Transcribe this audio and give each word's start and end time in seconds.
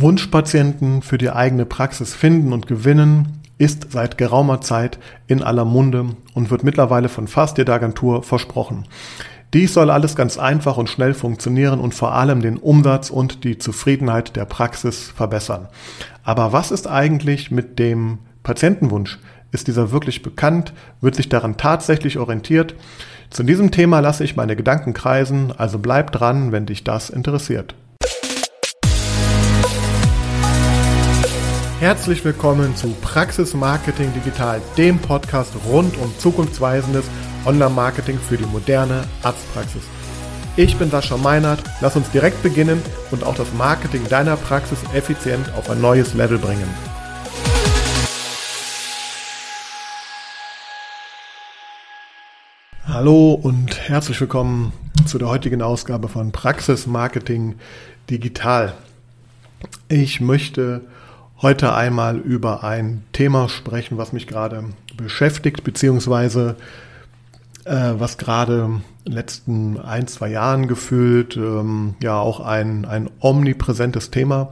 Wunschpatienten 0.00 1.02
für 1.02 1.18
die 1.18 1.30
eigene 1.30 1.66
Praxis 1.66 2.14
finden 2.14 2.52
und 2.52 2.66
gewinnen 2.66 3.40
ist 3.58 3.92
seit 3.92 4.18
geraumer 4.18 4.60
Zeit 4.60 4.98
in 5.28 5.42
aller 5.42 5.64
Munde 5.64 6.16
und 6.34 6.50
wird 6.50 6.64
mittlerweile 6.64 7.08
von 7.08 7.28
fast 7.28 7.58
jeder 7.58 7.74
Agentur 7.74 8.24
versprochen. 8.24 8.86
Dies 9.52 9.72
soll 9.72 9.90
alles 9.90 10.16
ganz 10.16 10.36
einfach 10.36 10.78
und 10.78 10.88
schnell 10.88 11.14
funktionieren 11.14 11.78
und 11.78 11.94
vor 11.94 12.12
allem 12.12 12.42
den 12.42 12.56
Umsatz 12.56 13.08
und 13.10 13.44
die 13.44 13.58
Zufriedenheit 13.58 14.34
der 14.34 14.46
Praxis 14.46 15.12
verbessern. 15.14 15.68
Aber 16.24 16.52
was 16.52 16.72
ist 16.72 16.88
eigentlich 16.88 17.52
mit 17.52 17.78
dem 17.78 18.18
Patientenwunsch? 18.42 19.20
Ist 19.52 19.68
dieser 19.68 19.92
wirklich 19.92 20.22
bekannt? 20.22 20.72
Wird 21.00 21.14
sich 21.14 21.28
daran 21.28 21.56
tatsächlich 21.56 22.18
orientiert? 22.18 22.74
Zu 23.30 23.44
diesem 23.44 23.70
Thema 23.70 24.00
lasse 24.00 24.24
ich 24.24 24.34
meine 24.34 24.56
Gedanken 24.56 24.92
kreisen, 24.92 25.52
also 25.56 25.78
bleib 25.78 26.10
dran, 26.10 26.50
wenn 26.50 26.66
dich 26.66 26.82
das 26.82 27.10
interessiert. 27.10 27.76
Herzlich 31.84 32.24
willkommen 32.24 32.74
zu 32.74 32.88
Praxis 33.02 33.52
Marketing 33.52 34.10
Digital, 34.14 34.62
dem 34.78 34.98
Podcast 34.98 35.52
rund 35.66 35.98
um 35.98 36.18
zukunftsweisendes 36.18 37.04
Online-Marketing 37.44 38.18
für 38.18 38.38
die 38.38 38.46
moderne 38.46 39.04
Arztpraxis. 39.22 39.82
Ich 40.56 40.78
bin 40.78 40.90
Sascha 40.90 41.18
Meinert, 41.18 41.62
lass 41.82 41.94
uns 41.94 42.10
direkt 42.10 42.42
beginnen 42.42 42.80
und 43.10 43.22
auch 43.22 43.34
das 43.34 43.52
Marketing 43.52 44.00
deiner 44.08 44.36
Praxis 44.36 44.78
effizient 44.94 45.52
auf 45.58 45.68
ein 45.68 45.82
neues 45.82 46.14
Level 46.14 46.38
bringen. 46.38 46.66
Hallo 52.86 53.34
und 53.34 53.90
herzlich 53.90 54.18
willkommen 54.22 54.72
zu 55.04 55.18
der 55.18 55.28
heutigen 55.28 55.60
Ausgabe 55.60 56.08
von 56.08 56.32
Praxis 56.32 56.86
Marketing 56.86 57.56
Digital. 58.08 58.72
Ich 59.88 60.22
möchte 60.22 60.80
heute 61.44 61.74
einmal 61.74 62.16
über 62.16 62.64
ein 62.64 63.02
Thema 63.12 63.50
sprechen, 63.50 63.98
was 63.98 64.14
mich 64.14 64.26
gerade 64.26 64.64
beschäftigt, 64.96 65.62
beziehungsweise 65.62 66.56
äh, 67.66 67.92
was 67.98 68.16
gerade 68.16 68.64
in 68.64 68.82
den 69.04 69.12
letzten 69.12 69.78
ein, 69.78 70.06
zwei 70.06 70.30
Jahren 70.30 70.68
gefühlt 70.68 71.36
ähm, 71.36 71.96
ja 72.02 72.18
auch 72.18 72.40
ein, 72.40 72.86
ein 72.86 73.10
omnipräsentes 73.20 74.10
Thema 74.10 74.48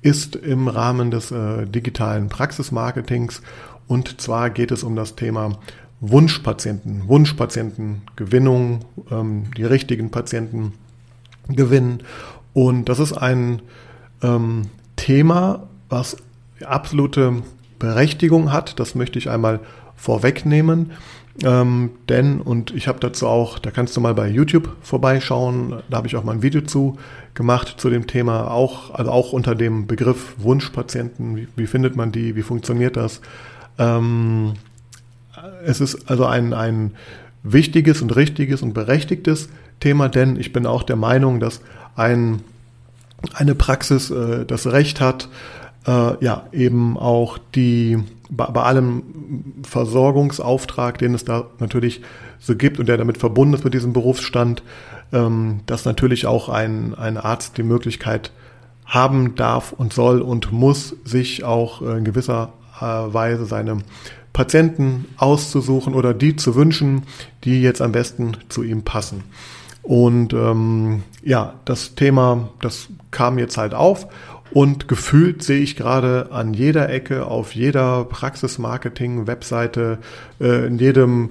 ist 0.00 0.34
im 0.34 0.68
Rahmen 0.68 1.10
des 1.10 1.32
äh, 1.32 1.66
digitalen 1.66 2.30
Praxismarketings. 2.30 3.42
Und 3.86 4.18
zwar 4.22 4.48
geht 4.48 4.70
es 4.70 4.84
um 4.84 4.96
das 4.96 5.16
Thema 5.16 5.58
Wunschpatienten, 6.00 7.08
Wunschpatientengewinnung, 7.08 8.86
ähm, 9.10 9.50
die 9.54 9.64
richtigen 9.64 10.10
Patienten 10.10 10.72
gewinnen. 11.46 12.02
Und 12.54 12.88
das 12.88 13.00
ist 13.00 13.12
ein 13.12 13.60
ähm, 14.22 14.70
Thema, 14.96 15.68
was 15.92 16.16
absolute 16.64 17.42
Berechtigung 17.78 18.52
hat. 18.52 18.80
Das 18.80 18.94
möchte 18.94 19.18
ich 19.18 19.30
einmal 19.30 19.60
vorwegnehmen. 19.96 20.92
Ähm, 21.42 21.90
denn, 22.08 22.40
und 22.40 22.72
ich 22.72 22.88
habe 22.88 23.00
dazu 23.00 23.26
auch, 23.26 23.58
da 23.58 23.70
kannst 23.70 23.96
du 23.96 24.00
mal 24.00 24.14
bei 24.14 24.28
YouTube 24.28 24.76
vorbeischauen, 24.82 25.82
da 25.88 25.96
habe 25.96 26.06
ich 26.06 26.16
auch 26.16 26.24
mal 26.24 26.32
ein 26.32 26.42
Video 26.42 26.60
zu 26.60 26.98
gemacht 27.34 27.74
zu 27.78 27.88
dem 27.88 28.06
Thema, 28.06 28.50
auch, 28.50 28.92
also 28.92 29.10
auch 29.10 29.32
unter 29.32 29.54
dem 29.54 29.86
Begriff 29.86 30.34
Wunschpatienten, 30.36 31.36
wie, 31.36 31.48
wie 31.56 31.66
findet 31.66 31.96
man 31.96 32.12
die, 32.12 32.36
wie 32.36 32.42
funktioniert 32.42 32.96
das? 32.96 33.22
Ähm, 33.78 34.54
es 35.64 35.80
ist 35.80 36.10
also 36.10 36.26
ein, 36.26 36.52
ein 36.52 36.92
wichtiges 37.42 38.02
und 38.02 38.14
richtiges 38.14 38.60
und 38.60 38.74
berechtigtes 38.74 39.48
Thema, 39.80 40.10
denn 40.10 40.36
ich 40.36 40.52
bin 40.52 40.66
auch 40.66 40.82
der 40.82 40.96
Meinung, 40.96 41.40
dass 41.40 41.62
ein, 41.96 42.42
eine 43.32 43.54
Praxis 43.54 44.10
äh, 44.10 44.44
das 44.44 44.66
Recht 44.66 45.00
hat, 45.00 45.28
äh, 45.86 46.24
ja, 46.24 46.46
eben 46.52 46.96
auch 46.96 47.38
die, 47.54 47.98
bei, 48.30 48.46
bei 48.46 48.62
allem 48.62 49.02
Versorgungsauftrag, 49.62 50.98
den 50.98 51.14
es 51.14 51.24
da 51.24 51.46
natürlich 51.58 52.02
so 52.38 52.56
gibt 52.56 52.78
und 52.78 52.88
der 52.88 52.96
damit 52.96 53.18
verbunden 53.18 53.54
ist 53.54 53.64
mit 53.64 53.74
diesem 53.74 53.92
Berufsstand, 53.92 54.62
ähm, 55.12 55.60
dass 55.66 55.84
natürlich 55.84 56.26
auch 56.26 56.48
ein, 56.48 56.94
ein 56.94 57.16
Arzt 57.16 57.58
die 57.58 57.62
Möglichkeit 57.62 58.32
haben 58.84 59.34
darf 59.36 59.72
und 59.72 59.92
soll 59.92 60.20
und 60.20 60.52
muss, 60.52 60.96
sich 61.04 61.44
auch 61.44 61.82
in 61.82 62.04
gewisser 62.04 62.52
äh, 62.78 62.84
Weise 62.84 63.46
seine 63.46 63.78
Patienten 64.32 65.06
auszusuchen 65.16 65.94
oder 65.94 66.14
die 66.14 66.36
zu 66.36 66.54
wünschen, 66.54 67.02
die 67.44 67.62
jetzt 67.62 67.82
am 67.82 67.92
besten 67.92 68.36
zu 68.48 68.62
ihm 68.62 68.82
passen. 68.82 69.24
Und 69.82 70.32
ähm, 70.32 71.02
ja, 71.22 71.54
das 71.64 71.94
Thema, 71.94 72.48
das 72.60 72.88
kam 73.10 73.38
jetzt 73.38 73.58
halt 73.58 73.74
auf 73.74 74.06
und 74.54 74.88
gefühlt 74.88 75.42
sehe 75.42 75.60
ich 75.60 75.76
gerade 75.76 76.28
an 76.30 76.54
jeder 76.54 76.88
Ecke, 76.90 77.26
auf 77.26 77.54
jeder 77.54 78.04
Praxismarketing-Webseite, 78.04 79.98
äh, 80.40 80.66
in 80.66 80.78
jedem 80.78 81.30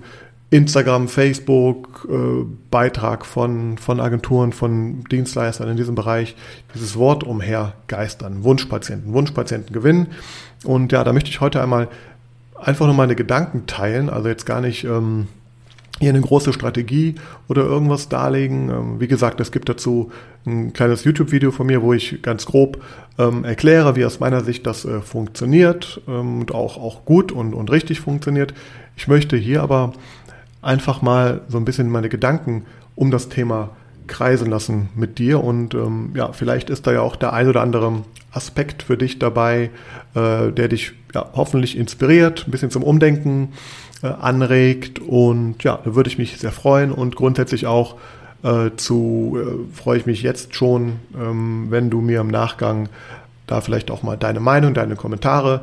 Instagram, 0.49 1.07
Facebook, 1.07 2.07
äh, 2.11 2.45
Beitrag 2.69 3.25
von, 3.25 3.77
von 3.77 3.99
Agenturen, 4.01 4.51
von 4.51 5.03
Dienstleistern 5.05 5.69
in 5.69 5.77
diesem 5.77 5.95
Bereich, 5.95 6.35
dieses 6.75 6.97
Wort 6.97 7.23
umhergeistern. 7.23 8.43
Wunschpatienten, 8.43 9.13
Wunschpatienten 9.13 9.73
gewinnen. 9.73 10.07
Und 10.65 10.91
ja, 10.91 11.03
da 11.03 11.13
möchte 11.13 11.29
ich 11.29 11.39
heute 11.39 11.61
einmal 11.61 11.87
einfach 12.59 12.85
nur 12.85 12.95
meine 12.95 13.15
Gedanken 13.15 13.65
teilen, 13.65 14.09
also 14.09 14.27
jetzt 14.27 14.45
gar 14.45 14.61
nicht 14.61 14.83
ähm, 14.83 15.27
hier 16.01 16.09
eine 16.09 16.21
große 16.21 16.51
Strategie 16.51 17.15
oder 17.47 17.63
irgendwas 17.63 18.09
darlegen. 18.09 18.69
Ähm, 18.69 18.99
wie 18.99 19.07
gesagt, 19.07 19.39
es 19.39 19.51
gibt 19.51 19.69
dazu 19.69 20.11
ein 20.45 20.73
kleines 20.73 21.03
YouTube-Video 21.03 21.51
von 21.51 21.67
mir, 21.67 21.83
wo 21.83 21.93
ich 21.93 22.23
ganz 22.23 22.47
grob 22.47 22.81
ähm, 23.19 23.45
erkläre, 23.45 23.95
wie 23.95 24.03
aus 24.03 24.19
meiner 24.19 24.41
Sicht 24.41 24.65
das 24.65 24.83
äh, 24.83 25.01
funktioniert 25.01 26.01
ähm, 26.07 26.41
und 26.41 26.53
auch, 26.53 26.77
auch 26.77 27.05
gut 27.05 27.31
und, 27.31 27.53
und 27.53 27.71
richtig 27.71 27.99
funktioniert. 27.99 28.55
Ich 28.97 29.07
möchte 29.07 29.37
hier 29.37 29.61
aber 29.61 29.93
einfach 30.63 31.03
mal 31.03 31.41
so 31.47 31.59
ein 31.59 31.65
bisschen 31.65 31.87
meine 31.89 32.09
Gedanken 32.09 32.65
um 32.95 33.11
das 33.11 33.29
Thema 33.29 33.69
kreisen 34.07 34.49
lassen 34.49 34.89
mit 34.95 35.19
dir 35.19 35.43
und 35.43 35.75
ähm, 35.75 36.13
ja, 36.15 36.33
vielleicht 36.33 36.71
ist 36.71 36.87
da 36.87 36.93
ja 36.93 37.01
auch 37.01 37.15
der 37.15 37.33
ein 37.33 37.47
oder 37.47 37.61
andere 37.61 38.01
Aspekt 38.31 38.81
für 38.81 38.97
dich 38.97 39.19
dabei, 39.19 39.69
äh, 40.15 40.51
der 40.51 40.67
dich 40.67 40.93
ja, 41.13 41.29
hoffentlich 41.33 41.77
inspiriert, 41.77 42.47
ein 42.47 42.51
bisschen 42.51 42.71
zum 42.71 42.81
Umdenken 42.81 43.49
äh, 44.03 44.07
anregt 44.07 44.99
und 44.99 45.63
ja, 45.63 45.79
da 45.83 45.95
würde 45.95 46.09
ich 46.09 46.17
mich 46.17 46.37
sehr 46.37 46.51
freuen 46.51 46.91
und 46.91 47.15
grundsätzlich 47.15 47.67
auch 47.67 47.95
äh, 48.43 48.71
zu 48.75 49.37
äh, 49.39 49.75
freue 49.75 49.97
ich 49.97 50.05
mich 50.05 50.23
jetzt 50.23 50.55
schon, 50.55 50.99
ähm, 51.15 51.67
wenn 51.69 51.89
du 51.89 52.01
mir 52.01 52.21
im 52.21 52.27
Nachgang 52.27 52.89
da 53.47 53.61
vielleicht 53.61 53.91
auch 53.91 54.03
mal 54.03 54.17
deine 54.17 54.39
Meinung, 54.39 54.73
deine 54.73 54.95
Kommentare 54.95 55.61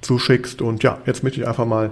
zuschickst 0.00 0.62
und 0.62 0.82
ja, 0.82 0.98
jetzt 1.06 1.22
möchte 1.22 1.40
ich 1.40 1.48
einfach 1.48 1.66
mal 1.66 1.90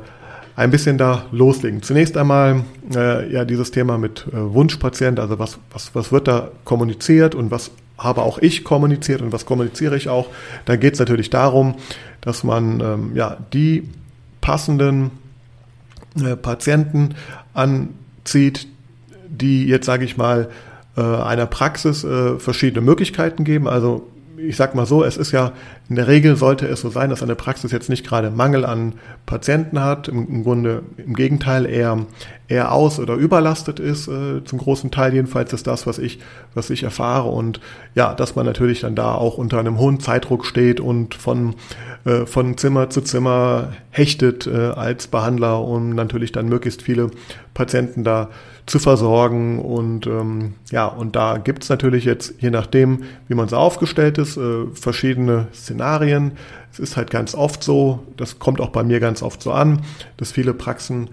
ein 0.56 0.70
bisschen 0.70 0.98
da 0.98 1.24
loslegen. 1.30 1.82
Zunächst 1.82 2.16
einmal 2.16 2.64
äh, 2.94 3.32
ja 3.32 3.44
dieses 3.44 3.70
Thema 3.70 3.96
mit 3.96 4.26
äh, 4.32 4.36
Wunschpatient, 4.36 5.20
also 5.20 5.38
was, 5.38 5.58
was, 5.72 5.94
was 5.94 6.10
wird 6.10 6.26
da 6.26 6.50
kommuniziert 6.64 7.34
und 7.34 7.50
was 7.50 7.70
habe 7.96 8.22
auch 8.22 8.38
ich 8.38 8.64
kommuniziert 8.64 9.22
und 9.22 9.32
was 9.32 9.46
kommuniziere 9.46 9.96
ich 9.96 10.08
auch. 10.08 10.26
Da 10.64 10.76
geht 10.76 10.94
es 10.94 11.00
natürlich 11.00 11.30
darum, 11.30 11.74
dass 12.20 12.44
man 12.44 12.80
ähm, 12.80 13.10
ja 13.14 13.36
die 13.52 13.88
passenden 14.40 15.10
äh, 16.16 16.36
Patienten 16.36 17.14
anzieht, 17.54 18.66
die 19.28 19.66
jetzt 19.66 19.86
sage 19.86 20.04
ich 20.04 20.16
mal 20.16 20.50
äh, 20.96 21.00
einer 21.00 21.46
Praxis 21.46 22.04
äh, 22.04 22.38
verschiedene 22.38 22.84
Möglichkeiten 22.84 23.44
geben. 23.44 23.68
Also 23.68 24.08
ich 24.38 24.56
sag 24.56 24.74
mal 24.74 24.86
so, 24.86 25.04
es 25.04 25.16
ist 25.16 25.32
ja 25.32 25.52
in 25.88 25.96
der 25.96 26.06
Regel 26.06 26.36
sollte 26.36 26.66
es 26.66 26.80
so 26.80 26.90
sein, 26.90 27.10
dass 27.10 27.22
eine 27.22 27.34
Praxis 27.34 27.72
jetzt 27.72 27.88
nicht 27.88 28.06
gerade 28.06 28.30
Mangel 28.30 28.64
an 28.64 28.94
Patienten 29.26 29.80
hat, 29.80 30.08
im, 30.08 30.28
im 30.28 30.44
Grunde 30.44 30.82
im 30.96 31.14
Gegenteil 31.14 31.66
eher 31.66 32.06
eher 32.46 32.72
aus 32.72 32.98
oder 32.98 33.14
überlastet 33.14 33.78
ist, 33.78 34.08
äh, 34.08 34.42
zum 34.44 34.58
großen 34.58 34.90
Teil 34.90 35.12
jedenfalls 35.12 35.52
ist 35.52 35.66
das, 35.66 35.86
was 35.86 35.98
ich 35.98 36.18
was 36.54 36.70
ich 36.70 36.82
erfahre. 36.82 37.28
Und 37.28 37.60
ja, 37.94 38.14
dass 38.14 38.36
man 38.36 38.46
natürlich 38.46 38.80
dann 38.80 38.94
da 38.94 39.14
auch 39.14 39.38
unter 39.38 39.58
einem 39.58 39.78
hohen 39.78 40.00
Zeitdruck 40.00 40.46
steht 40.46 40.80
und 40.80 41.14
von 41.14 41.54
äh, 42.04 42.26
von 42.26 42.56
Zimmer 42.56 42.90
zu 42.90 43.00
Zimmer 43.00 43.72
hechtet 43.90 44.46
äh, 44.46 44.70
als 44.70 45.08
Behandler, 45.08 45.62
um 45.62 45.94
natürlich 45.94 46.32
dann 46.32 46.48
möglichst 46.48 46.82
viele 46.82 47.10
Patienten 47.54 48.04
da 48.04 48.30
zu 48.68 48.78
versorgen. 48.78 49.58
Und 49.58 50.06
ähm, 50.06 50.54
ja, 50.70 50.86
und 50.86 51.16
da 51.16 51.38
gibt's 51.38 51.68
natürlich 51.68 52.04
jetzt, 52.04 52.34
je 52.40 52.50
nachdem, 52.50 53.04
wie 53.26 53.34
man 53.34 53.48
so 53.48 53.56
aufgestellt 53.56 54.18
ist, 54.18 54.36
äh, 54.36 54.66
verschiedene 54.74 55.48
Szenarien. 55.52 56.32
Es 56.72 56.78
ist 56.78 56.96
halt 56.96 57.10
ganz 57.10 57.34
oft 57.34 57.64
so, 57.64 58.04
das 58.16 58.38
kommt 58.38 58.60
auch 58.60 58.70
bei 58.70 58.82
mir 58.82 59.00
ganz 59.00 59.22
oft 59.22 59.42
so 59.42 59.52
an, 59.52 59.82
dass 60.16 60.32
viele 60.32 60.54
Praxen 60.54 61.10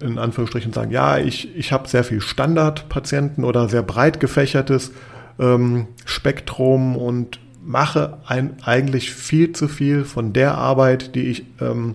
in 0.00 0.18
Anführungsstrichen 0.18 0.72
sagen, 0.72 0.90
ja, 0.90 1.16
ich, 1.16 1.56
ich 1.56 1.72
habe 1.72 1.88
sehr 1.88 2.04
viel 2.04 2.20
Standardpatienten 2.20 3.44
oder 3.44 3.68
sehr 3.68 3.82
breit 3.82 4.20
gefächertes 4.20 4.92
ähm, 5.38 5.86
Spektrum 6.04 6.96
und 6.96 7.40
mache 7.64 8.18
ein, 8.26 8.56
eigentlich 8.62 9.12
viel 9.12 9.52
zu 9.52 9.68
viel 9.68 10.04
von 10.04 10.32
der 10.32 10.56
Arbeit, 10.56 11.14
die 11.14 11.28
ich 11.28 11.44
ähm, 11.60 11.94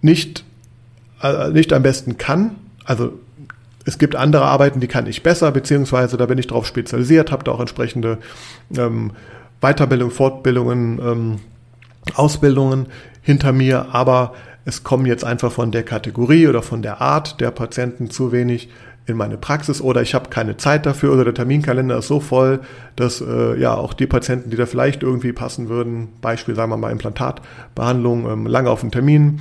nicht, 0.00 0.44
äh, 1.22 1.50
nicht 1.50 1.72
am 1.74 1.82
besten 1.82 2.16
kann. 2.16 2.56
Also 2.84 3.12
es 3.84 3.98
gibt 3.98 4.16
andere 4.16 4.44
Arbeiten, 4.44 4.80
die 4.80 4.88
kann 4.88 5.06
ich 5.06 5.22
besser, 5.22 5.50
beziehungsweise 5.50 6.16
da 6.16 6.26
bin 6.26 6.38
ich 6.38 6.46
darauf 6.46 6.66
spezialisiert, 6.66 7.32
habe 7.32 7.44
da 7.44 7.52
auch 7.52 7.60
entsprechende 7.60 8.18
ähm, 8.76 9.12
Weiterbildung, 9.60 10.10
Fortbildungen, 10.10 10.98
ähm, 10.98 11.38
Ausbildungen 12.14 12.86
hinter 13.22 13.52
mir, 13.52 13.88
aber 13.92 14.34
es 14.64 14.84
kommen 14.84 15.06
jetzt 15.06 15.24
einfach 15.24 15.52
von 15.52 15.72
der 15.72 15.82
Kategorie 15.82 16.48
oder 16.48 16.62
von 16.62 16.82
der 16.82 17.00
Art 17.00 17.40
der 17.40 17.50
Patienten 17.50 18.10
zu 18.10 18.32
wenig 18.32 18.68
in 19.06 19.16
meine 19.16 19.36
Praxis 19.36 19.80
oder 19.80 20.02
ich 20.02 20.14
habe 20.14 20.30
keine 20.30 20.56
Zeit 20.56 20.86
dafür 20.86 21.12
oder 21.12 21.24
der 21.24 21.34
Terminkalender 21.34 21.98
ist 21.98 22.06
so 22.06 22.20
voll, 22.20 22.60
dass 22.94 23.20
äh, 23.20 23.58
ja 23.58 23.74
auch 23.74 23.94
die 23.94 24.06
Patienten, 24.06 24.50
die 24.50 24.56
da 24.56 24.66
vielleicht 24.66 25.02
irgendwie 25.02 25.32
passen 25.32 25.68
würden, 25.68 26.08
Beispiel 26.20 26.54
sagen 26.54 26.70
wir 26.70 26.76
mal 26.76 26.92
Implantatbehandlung, 26.92 28.30
ähm, 28.30 28.46
lange 28.46 28.70
auf 28.70 28.82
einen 28.82 28.92
Termin 28.92 29.40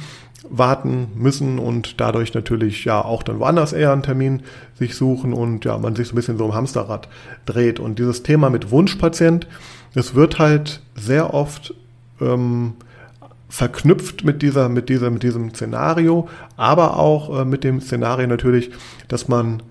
warten 0.50 1.08
müssen 1.16 1.60
und 1.60 2.00
dadurch 2.02 2.34
natürlich 2.34 2.86
ja 2.86 3.04
auch 3.04 3.24
dann 3.24 3.40
woanders 3.40 3.74
eher 3.74 3.94
einen 3.94 4.04
Termin 4.04 4.42
sich 4.78 4.96
suchen 4.96 5.34
und 5.34 5.66
ja, 5.66 5.78
man 5.78 5.96
sich 5.96 6.08
so 6.08 6.14
ein 6.14 6.16
bisschen 6.16 6.38
so 6.38 6.46
im 6.46 6.54
Hamsterrad 6.54 7.08
dreht. 7.46 7.80
Und 7.80 8.00
dieses 8.00 8.24
Thema 8.24 8.50
mit 8.50 8.72
Wunschpatient, 8.72 9.48
es 9.94 10.16
wird 10.16 10.40
halt 10.40 10.82
sehr 10.96 11.34
oft 11.34 11.74
ähm, 12.20 12.74
verknüpft 13.50 14.24
mit 14.24 14.42
dieser, 14.42 14.70
mit 14.70 14.90
dieser, 14.90 15.10
mit 15.10 15.24
diesem 15.24 15.54
Szenario, 15.54 16.28
aber 16.58 16.98
auch 16.98 17.42
äh, 17.42 17.46
mit 17.46 17.64
dem 17.64 17.82
Szenario 17.82 18.28
natürlich, 18.28 18.72
dass 19.10 19.28
man 19.28 19.62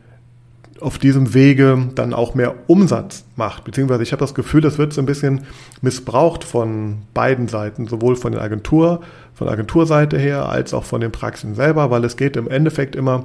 auf 0.81 0.99
diesem 0.99 1.35
Wege 1.35 1.89
dann 1.95 2.15
auch 2.15 2.35
mehr 2.35 2.55
Umsatz 2.67 3.25
macht. 3.37 3.65
Beziehungsweise 3.65 4.03
ich 4.03 4.13
habe 4.13 4.21
das 4.21 4.35
Gefühl, 4.35 4.61
das 4.61 4.79
wird 4.79 4.93
so 4.93 5.01
ein 5.01 5.07
bisschen 5.07 5.43
missbraucht 5.83 6.45
von 6.45 7.03
beiden 7.15 7.49
Seiten, 7.49 7.87
sowohl 7.87 8.17
von 8.17 8.33
der 8.33 8.43
Agentur, 8.43 9.01
von 9.35 9.47
der 9.47 9.55
Agenturseite 9.55 10.19
her, 10.19 10.49
als 10.49 10.75
auch 10.75 10.85
von 10.85 11.01
den 11.01 11.13
Praxen 11.13 11.55
selber, 11.55 11.91
weil 11.91 12.05
es 12.05 12.17
geht 12.17 12.37
im 12.37 12.49
Endeffekt 12.49 12.97
immer 12.97 13.25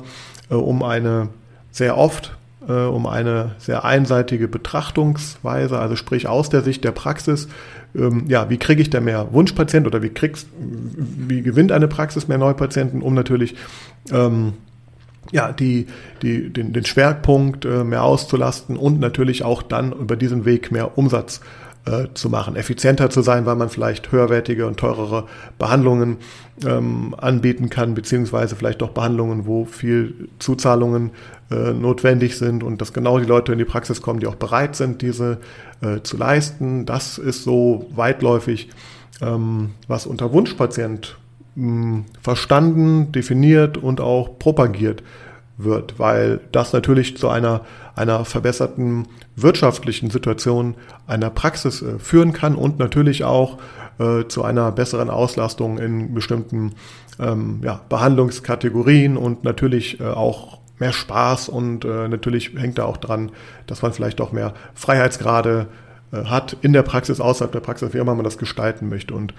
äh, 0.50 0.56
um 0.56 0.84
eine 0.84 1.30
sehr 1.72 1.98
oft 1.98 2.36
äh, 2.68 2.72
um 2.72 3.06
eine 3.06 3.52
sehr 3.60 3.86
einseitige 3.86 4.48
Betrachtungsweise, 4.48 5.80
also 5.80 5.96
sprich 5.96 6.28
aus 6.28 6.50
der 6.50 6.62
Sicht 6.62 6.84
der 6.84 6.92
Praxis, 6.92 7.48
ähm, 7.96 8.26
ja, 8.28 8.50
wie 8.50 8.58
kriege 8.58 8.82
ich 8.82 8.90
da 8.90 9.00
mehr 9.00 9.28
Wunschpatient 9.32 9.88
oder 9.88 10.02
wie 10.02 10.10
kriegst, 10.10 10.48
wie 10.58 11.42
gewinnt 11.42 11.72
eine 11.72 11.88
Praxis 11.88 12.28
mehr 12.28 12.38
Neupatienten, 12.38 13.02
um 13.02 13.14
natürlich 13.14 13.56
ähm, 14.12 14.54
ja, 15.36 15.52
die, 15.52 15.88
die, 16.22 16.50
den, 16.52 16.72
den 16.72 16.86
Schwerpunkt 16.86 17.66
äh, 17.66 17.84
mehr 17.84 18.04
auszulasten 18.04 18.78
und 18.78 19.02
natürlich 19.02 19.44
auch 19.44 19.62
dann 19.62 19.92
über 19.92 20.16
diesen 20.16 20.46
Weg 20.46 20.72
mehr 20.72 20.98
Umsatz 20.98 21.42
äh, 21.86 22.08
zu 22.14 22.30
machen, 22.30 22.56
effizienter 22.56 23.10
zu 23.10 23.22
sein, 23.22 23.46
weil 23.46 23.58
man 23.58 23.68
vielleicht 23.68 24.14
höherwertige 24.14 24.66
und 24.66 24.78
teurere 24.78 25.26
Behandlungen 25.60 26.18
ähm, 26.66 27.14
anbieten 27.18 27.70
kann, 27.70 27.96
beziehungsweise 27.96 28.56
vielleicht 28.56 28.82
auch 28.82 28.92
Behandlungen, 28.92 29.46
wo 29.46 29.66
viel 29.66 30.30
Zuzahlungen 30.40 31.12
äh, 31.52 31.74
notwendig 31.74 32.38
sind 32.38 32.64
und 32.64 32.80
dass 32.80 32.94
genau 32.94 33.20
die 33.20 33.26
Leute 33.26 33.52
in 33.52 33.58
die 33.58 33.66
Praxis 33.66 34.02
kommen, 34.02 34.22
die 34.22 34.28
auch 34.28 34.36
bereit 34.36 34.78
sind, 34.78 35.02
diese 35.02 35.40
äh, 35.82 36.00
zu 36.02 36.16
leisten. 36.16 36.86
Das 36.86 37.18
ist 37.18 37.44
so 37.44 37.88
weitläufig, 37.94 38.70
ähm, 39.22 39.72
was 39.90 40.06
unter 40.06 40.32
Wunschpatient 40.32 41.18
hm, 41.56 42.06
verstanden, 42.22 43.12
definiert 43.12 43.78
und 43.78 44.00
auch 44.00 44.40
propagiert 44.40 45.04
wird, 45.58 46.00
weil 46.00 46.42
das 46.52 46.74
natürlich 46.74 47.18
zu 47.18 47.30
einer, 47.30 47.62
einer 47.96 48.26
verbesserten 48.26 49.08
wirtschaftlichen 49.36 50.10
Situation 50.10 50.76
einer 51.08 51.30
Praxis 51.30 51.82
äh, 51.82 52.00
führen 52.00 52.34
kann 52.34 52.56
und 52.56 52.80
natürlich 52.80 53.24
auch 53.24 53.58
äh, 54.00 54.26
zu 54.28 54.44
einer 54.44 54.72
besseren 54.72 55.10
Auslastung 55.10 55.78
in 55.78 56.14
bestimmten 56.14 56.74
ähm, 57.20 57.62
ja, 57.64 57.82
Behandlungskategorien 57.90 59.18
und 59.18 59.44
natürlich 59.44 60.00
äh, 60.00 60.04
auch 60.06 60.60
mehr 60.80 60.94
Spaß 60.94 61.50
und 61.50 61.86
äh, 61.86 62.08
natürlich 62.08 62.52
hängt 62.56 62.78
da 62.78 62.86
auch 62.86 62.98
dran, 62.98 63.32
dass 63.68 63.82
man 63.82 63.94
vielleicht 63.94 64.20
auch 64.20 64.32
mehr 64.32 64.54
Freiheitsgrade 64.74 65.68
äh, 66.12 66.26
hat 66.26 66.58
in 66.62 66.74
der 66.74 66.84
Praxis, 66.84 67.22
außerhalb 67.22 67.52
der 67.52 67.62
Praxis, 67.62 67.94
wie 67.94 67.98
immer 67.98 68.16
man 68.16 68.26
das 68.26 68.38
gestalten 68.38 68.90
möchte. 68.90 69.14
Und 69.14 69.34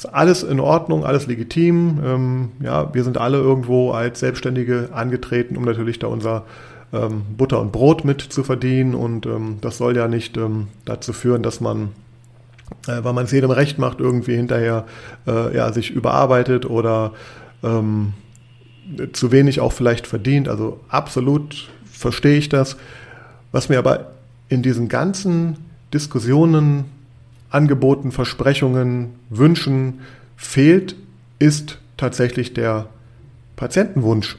ist 0.00 0.14
alles 0.14 0.42
in 0.42 0.60
Ordnung, 0.60 1.04
alles 1.04 1.26
legitim. 1.26 2.00
Ähm, 2.02 2.48
ja, 2.60 2.94
wir 2.94 3.04
sind 3.04 3.18
alle 3.18 3.36
irgendwo 3.36 3.90
als 3.90 4.20
Selbstständige 4.20 4.88
angetreten, 4.92 5.58
um 5.58 5.64
natürlich 5.64 5.98
da 5.98 6.06
unser 6.06 6.44
ähm, 6.90 7.22
Butter 7.36 7.60
und 7.60 7.70
Brot 7.70 8.06
mit 8.06 8.22
zu 8.22 8.42
verdienen. 8.42 8.94
Und 8.94 9.26
ähm, 9.26 9.58
das 9.60 9.76
soll 9.76 9.94
ja 9.94 10.08
nicht 10.08 10.38
ähm, 10.38 10.68
dazu 10.86 11.12
führen, 11.12 11.42
dass 11.42 11.60
man, 11.60 11.90
äh, 12.88 13.04
weil 13.04 13.12
man 13.12 13.26
es 13.26 13.32
jedem 13.32 13.50
recht 13.50 13.78
macht, 13.78 14.00
irgendwie 14.00 14.36
hinterher 14.36 14.86
äh, 15.26 15.54
ja, 15.54 15.70
sich 15.70 15.90
überarbeitet 15.90 16.64
oder 16.64 17.12
ähm, 17.62 18.14
zu 19.12 19.32
wenig 19.32 19.60
auch 19.60 19.72
vielleicht 19.72 20.06
verdient. 20.06 20.48
Also 20.48 20.80
absolut 20.88 21.68
verstehe 21.84 22.38
ich 22.38 22.48
das. 22.48 22.78
Was 23.52 23.68
mir 23.68 23.78
aber 23.78 24.12
in 24.48 24.62
diesen 24.62 24.88
ganzen 24.88 25.58
Diskussionen, 25.92 26.86
Angeboten, 27.50 28.12
Versprechungen, 28.12 29.10
Wünschen 29.28 30.00
fehlt, 30.36 30.96
ist 31.38 31.78
tatsächlich 31.96 32.54
der 32.54 32.86
Patientenwunsch. 33.56 34.36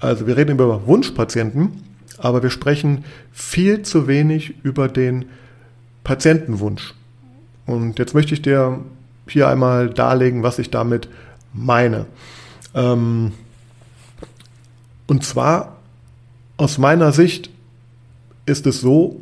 Also 0.00 0.26
wir 0.26 0.36
reden 0.36 0.52
über 0.52 0.86
Wunschpatienten, 0.86 1.84
aber 2.18 2.42
wir 2.42 2.50
sprechen 2.50 3.04
viel 3.32 3.82
zu 3.82 4.06
wenig 4.06 4.54
über 4.62 4.88
den 4.88 5.26
Patientenwunsch. 6.04 6.94
Und 7.66 7.98
jetzt 7.98 8.14
möchte 8.14 8.34
ich 8.34 8.42
dir 8.42 8.80
hier 9.28 9.48
einmal 9.48 9.90
darlegen, 9.90 10.42
was 10.42 10.58
ich 10.58 10.70
damit 10.70 11.08
meine. 11.52 12.06
Ähm, 12.74 13.32
und 15.06 15.24
zwar 15.24 15.76
aus 16.56 16.78
meiner 16.78 17.12
Sicht 17.12 17.50
ist 18.46 18.66
es 18.66 18.80
so, 18.80 19.20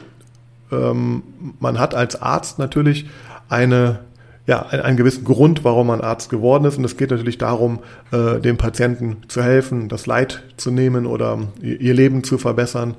ähm, 0.73 1.23
man 1.61 1.79
hat 1.79 1.95
als 1.95 2.21
Arzt 2.21 2.59
natürlich 2.59 3.07
eine, 3.49 4.01
ja, 4.47 4.67
einen 4.67 4.97
gewissen 4.97 5.25
Grund, 5.25 5.65
warum 5.65 5.89
man 5.89 6.01
Arzt 6.01 6.31
geworden 6.31 6.65
ist. 6.65 6.79
Und 6.79 6.85
es 6.85 6.97
geht 6.97 7.11
natürlich 7.11 7.39
darum, 7.39 7.81
äh, 8.13 8.41
dem 8.41 8.57
Patienten 8.57 9.19
zu 9.29 9.43
helfen, 9.43 9.89
das 9.89 10.07
Leid 10.07 10.43
zu 10.57 10.71
nehmen 10.71 11.07
oder 11.07 11.39
ihr 11.61 11.95
Leben 11.95 12.25
zu 12.25 12.39
verbessern. 12.39 12.95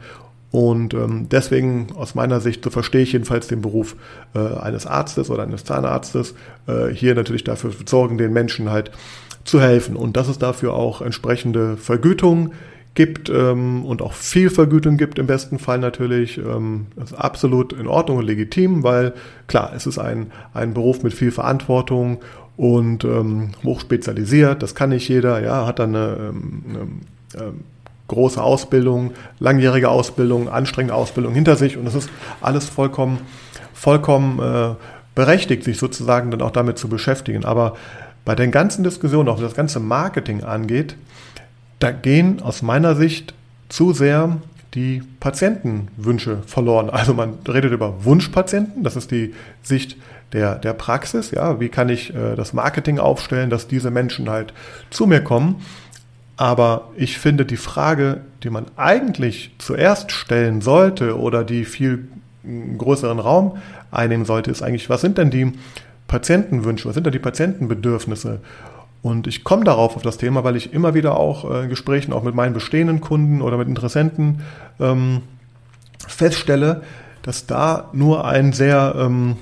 Und 0.52 0.94
ähm, 0.94 1.28
deswegen 1.30 1.88
aus 1.96 2.16
meiner 2.16 2.40
Sicht, 2.40 2.64
so 2.64 2.70
verstehe 2.70 3.02
ich 3.02 3.14
jedenfalls 3.14 3.48
den 3.48 3.62
Beruf 3.62 3.96
äh, 4.34 4.40
eines 4.40 4.86
Arztes 4.86 5.30
oder 5.30 5.44
eines 5.44 5.66
Zahnarztes, 5.66 6.36
äh, 6.68 6.88
hier 6.88 7.16
natürlich 7.16 7.44
dafür 7.44 7.72
sorgen, 7.86 8.18
den 8.18 8.32
Menschen 8.32 8.72
halt 8.72 8.92
zu 9.44 9.62
helfen. 9.62 9.96
Und 9.96 10.16
dass 10.16 10.30
es 10.30 10.40
dafür 10.40 10.74
auch 10.74 11.02
entsprechende 11.02 11.76
Vergütung 11.76 12.52
gibt 12.98 13.30
ähm, 13.30 13.86
und 13.86 14.02
auch 14.02 14.14
viel 14.14 14.50
Vergütung 14.50 14.98
gibt 14.98 15.20
im 15.20 15.28
besten 15.28 15.60
Fall 15.60 15.78
natürlich. 15.78 16.40
Ähm, 16.40 16.88
das 16.96 17.12
ist 17.12 17.18
absolut 17.18 17.72
in 17.72 17.86
Ordnung 17.86 18.18
und 18.18 18.26
legitim, 18.26 18.82
weil 18.82 19.14
klar, 19.46 19.72
es 19.76 19.86
ist 19.86 20.00
ein, 20.00 20.32
ein 20.56 20.74
Beruf 20.74 21.04
mit 21.04 21.14
viel 21.14 21.32
Verantwortung 21.32 22.18
und 22.58 23.04
ähm, 23.04 23.52
hoch 23.64 23.82
spezialisiert. 23.82 24.64
Das 24.64 24.74
kann 24.74 24.90
nicht 24.90 25.08
jeder, 25.08 25.40
ja, 25.44 25.68
hat 25.68 25.78
dann 25.78 25.96
eine, 25.96 26.18
ähm, 26.18 26.64
eine, 26.68 26.80
eine 27.40 27.54
große 28.08 28.42
Ausbildung, 28.42 29.12
langjährige 29.40 29.90
Ausbildung, 29.90 30.50
anstrengende 30.50 30.96
Ausbildung 30.96 31.36
hinter 31.36 31.56
sich 31.56 31.78
und 31.78 31.86
es 31.86 31.94
ist 31.94 32.10
alles 32.42 32.66
vollkommen, 32.66 33.20
vollkommen 33.76 34.40
äh, 34.40 34.74
berechtigt, 35.14 35.66
sich 35.66 35.78
sozusagen 35.78 36.32
dann 36.32 36.42
auch 36.42 36.50
damit 36.50 36.80
zu 36.80 36.90
beschäftigen. 36.90 37.46
Aber 37.46 37.76
bei 38.26 38.34
den 38.34 38.50
ganzen 38.50 38.84
Diskussionen, 38.84 39.30
auch 39.30 39.36
was 39.36 39.44
das 39.44 39.56
ganze 39.56 39.80
Marketing 39.80 40.44
angeht, 40.44 40.96
da 41.80 41.92
gehen 41.92 42.42
aus 42.42 42.62
meiner 42.62 42.96
Sicht 42.96 43.34
zu 43.70 43.94
sehr 43.94 44.38
die 44.74 45.02
Patientenwünsche 45.20 46.40
verloren. 46.46 46.90
Also 46.90 47.14
man 47.14 47.40
redet 47.48 47.72
über 47.72 48.04
Wunschpatienten, 48.04 48.84
das 48.84 48.96
ist 48.96 49.12
die 49.12 49.34
Sicht 49.64 49.98
der, 50.34 50.56
der 50.56 50.74
Praxis, 50.74 51.32
ja, 51.32 51.60
wie 51.60 51.70
kann 51.70 51.90
ich 51.90 52.14
äh, 52.14 52.36
das 52.36 52.54
Marketing 52.54 53.00
aufstellen, 53.00 53.50
dass 53.50 53.68
diese 53.68 53.92
Menschen 53.92 54.30
halt 54.30 54.54
zu 54.90 55.08
mir 55.08 55.24
kommen. 55.24 55.64
Aber 56.36 56.90
ich 56.96 57.18
finde 57.18 57.46
die 57.46 57.58
Frage, 57.58 58.22
die 58.44 58.50
man 58.50 58.66
eigentlich 58.76 59.56
zuerst 59.58 60.12
stellen 60.12 60.62
sollte 60.62 61.18
oder 61.18 61.44
die 61.44 61.66
viel 61.66 62.08
größeren 62.78 63.20
Raum 63.20 63.58
einnehmen 63.90 64.26
sollte, 64.26 64.52
ist 64.52 64.62
eigentlich, 64.62 64.90
was 64.90 65.02
sind 65.02 65.18
denn 65.18 65.32
die 65.32 65.54
Patientenwünsche, 66.08 66.88
was 66.88 66.94
sind 66.94 67.06
denn 67.06 67.14
die 67.14 67.20
Patientenbedürfnisse? 67.20 68.42
Und 69.02 69.28
ich 69.28 69.44
komme 69.44 69.64
darauf 69.64 69.96
auf 69.96 70.02
das 70.02 70.18
Thema, 70.18 70.44
weil 70.44 70.56
ich 70.56 70.74
immer 70.74 70.94
wieder 70.94 71.18
auch 71.18 71.50
äh, 71.50 71.64
in 71.64 71.70
Gesprächen, 71.70 72.14
auch 72.14 72.24
mit 72.24 72.36
meinen 72.36 72.54
bestehenden 72.54 73.02
Kunden 73.02 73.42
oder 73.42 73.58
mit 73.58 73.68
Interessenten 73.68 74.42
ähm, 74.80 75.22
feststelle, 76.08 76.82
dass 77.22 77.46
da 77.46 77.90
nur 77.94 78.26
ein 78.26 78.54
sehr 78.54 78.96
ähm, 78.98 79.38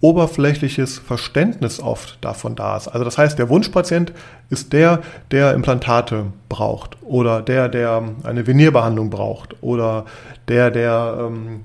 oberflächliches 0.00 0.98
Verständnis 0.98 1.80
oft 1.80 2.18
davon 2.20 2.54
da 2.54 2.76
ist. 2.76 2.88
Also 2.88 3.04
das 3.04 3.18
heißt, 3.18 3.38
der 3.38 3.48
Wunschpatient 3.48 4.12
ist 4.50 4.72
der, 4.72 5.00
der 5.30 5.54
Implantate 5.54 6.26
braucht 6.48 6.96
oder 7.02 7.42
der, 7.42 7.68
der 7.68 8.02
eine 8.22 8.46
Venierbehandlung 8.46 9.10
braucht 9.10 9.56
oder 9.62 10.04
der, 10.48 10.70
der 10.70 11.18
ähm, 11.26 11.64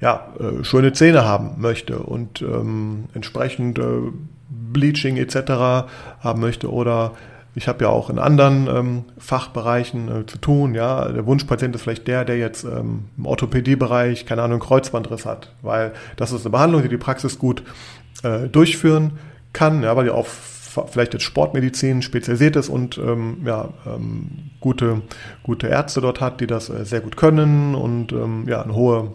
ja, 0.00 0.28
äh, 0.38 0.64
schöne 0.64 0.92
Zähne 0.92 1.24
haben 1.24 1.54
möchte 1.58 1.98
und 1.98 2.42
ähm, 2.42 3.04
entsprechend 3.14 3.78
äh, 3.78 3.82
Bleaching 4.72 5.16
etc. 5.16 5.88
haben 6.20 6.40
möchte 6.40 6.72
oder 6.72 7.12
ich 7.54 7.66
habe 7.66 7.84
ja 7.84 7.90
auch 7.90 8.10
in 8.10 8.18
anderen 8.18 8.68
ähm, 8.68 9.04
Fachbereichen 9.18 10.20
äh, 10.20 10.26
zu 10.26 10.38
tun. 10.38 10.74
Ja, 10.74 11.08
der 11.08 11.26
Wunschpatient 11.26 11.74
ist 11.74 11.82
vielleicht 11.82 12.06
der, 12.06 12.24
der 12.24 12.38
jetzt 12.38 12.64
ähm, 12.64 13.06
im 13.18 13.26
Orthopädiebereich 13.26 14.24
keine 14.24 14.42
Ahnung 14.42 14.60
Kreuzbandriss 14.60 15.26
hat, 15.26 15.52
weil 15.62 15.92
das 16.16 16.32
ist 16.32 16.42
eine 16.42 16.50
Behandlung, 16.50 16.82
die 16.82 16.88
die 16.88 16.96
Praxis 16.96 17.38
gut 17.38 17.62
äh, 18.22 18.48
durchführen 18.48 19.18
kann, 19.52 19.82
ja, 19.82 19.96
weil 19.96 20.04
die 20.04 20.10
auf 20.10 20.50
vielleicht 20.86 21.14
jetzt 21.14 21.24
Sportmedizin 21.24 22.02
spezialisiert 22.02 22.54
ist 22.54 22.68
und 22.68 22.96
ähm, 22.98 23.38
ja, 23.44 23.70
ähm, 23.86 24.50
gute, 24.60 25.02
gute 25.42 25.66
Ärzte 25.66 26.00
dort 26.00 26.20
hat, 26.20 26.40
die 26.40 26.46
das 26.46 26.70
äh, 26.70 26.84
sehr 26.84 27.00
gut 27.00 27.16
können 27.16 27.74
und 27.74 28.12
ähm, 28.12 28.44
ja, 28.46 28.62
eine 28.62 28.74
hohe, 28.74 29.12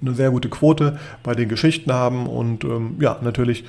eine 0.00 0.14
sehr 0.14 0.30
gute 0.30 0.48
Quote 0.48 0.98
bei 1.22 1.34
den 1.34 1.50
Geschichten 1.50 1.92
haben 1.92 2.26
und 2.26 2.64
ähm, 2.64 2.96
ja, 3.00 3.18
natürlich 3.20 3.64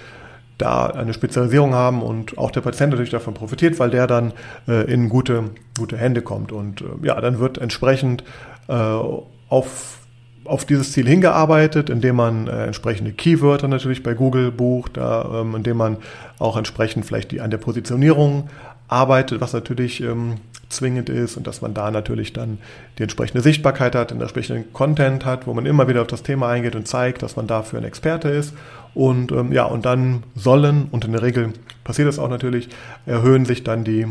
da 0.58 0.88
eine 0.88 1.14
Spezialisierung 1.14 1.74
haben 1.74 2.02
und 2.02 2.38
auch 2.38 2.52
der 2.52 2.62
Patient 2.62 2.92
natürlich 2.92 3.12
davon 3.12 3.34
profitiert, 3.34 3.80
weil 3.80 3.90
der 3.90 4.08
dann 4.08 4.34
äh, 4.68 4.92
in 4.92 5.10
gute, 5.10 5.52
gute 5.78 5.98
Hände 5.98 6.22
kommt. 6.22 6.52
Und 6.52 6.82
äh, 6.82 6.86
ja, 7.04 7.20
dann 7.22 7.40
wird 7.40 7.58
entsprechend 7.58 8.24
äh, 8.68 8.74
auf, 8.74 10.00
auf 10.46 10.66
dieses 10.66 10.92
Ziel 10.92 11.08
hingearbeitet, 11.08 11.90
indem 11.90 12.16
man 12.16 12.48
äh, 12.48 12.66
entsprechende 12.66 13.12
Keywörter 13.12 13.68
natürlich 13.68 14.04
bei 14.04 14.14
Google 14.14 14.52
bucht, 14.52 14.98
ähm, 14.98 15.56
indem 15.56 15.78
man 15.78 15.98
auch 16.40 16.58
entsprechend 16.58 17.06
vielleicht 17.06 17.32
die, 17.32 17.42
an 17.42 17.52
der 17.52 17.60
Positionierung 17.60 18.50
arbeitet, 18.88 19.42
was 19.42 19.54
natürlich 19.54 20.02
ähm, 20.02 20.36
zwingend 20.70 21.10
ist 21.10 21.38
und 21.38 21.48
dass 21.48 21.62
man 21.62 21.74
da 21.74 21.92
natürlich 21.92 22.34
dann 22.34 22.58
die 22.98 23.04
entsprechende 23.04 23.42
Sichtbarkeit 23.42 23.96
hat, 23.96 24.12
den 24.12 24.20
entsprechenden 24.20 24.74
Content 24.74 25.26
hat, 25.26 25.48
wo 25.48 25.54
man 25.54 25.66
immer 25.66 25.88
wieder 25.88 26.02
auf 26.02 26.08
das 26.08 26.24
Thema 26.24 26.50
eingeht 26.50 26.76
und 26.76 26.88
zeigt, 26.88 27.24
dass 27.24 27.36
man 27.36 27.48
dafür 27.48 27.80
ein 27.80 27.86
Experte 27.86 28.30
ist. 28.30 28.54
Und 28.94 29.32
ähm, 29.32 29.52
ja, 29.52 29.66
und 29.66 29.86
dann 29.86 30.24
sollen, 30.36 30.88
und 30.92 31.06
in 31.06 31.12
der 31.12 31.22
Regel 31.22 31.54
passiert 31.84 32.08
das 32.08 32.20
auch 32.20 32.30
natürlich, 32.30 32.70
erhöhen 33.06 33.46
sich 33.46 33.64
dann 33.64 33.84
die, 33.84 34.08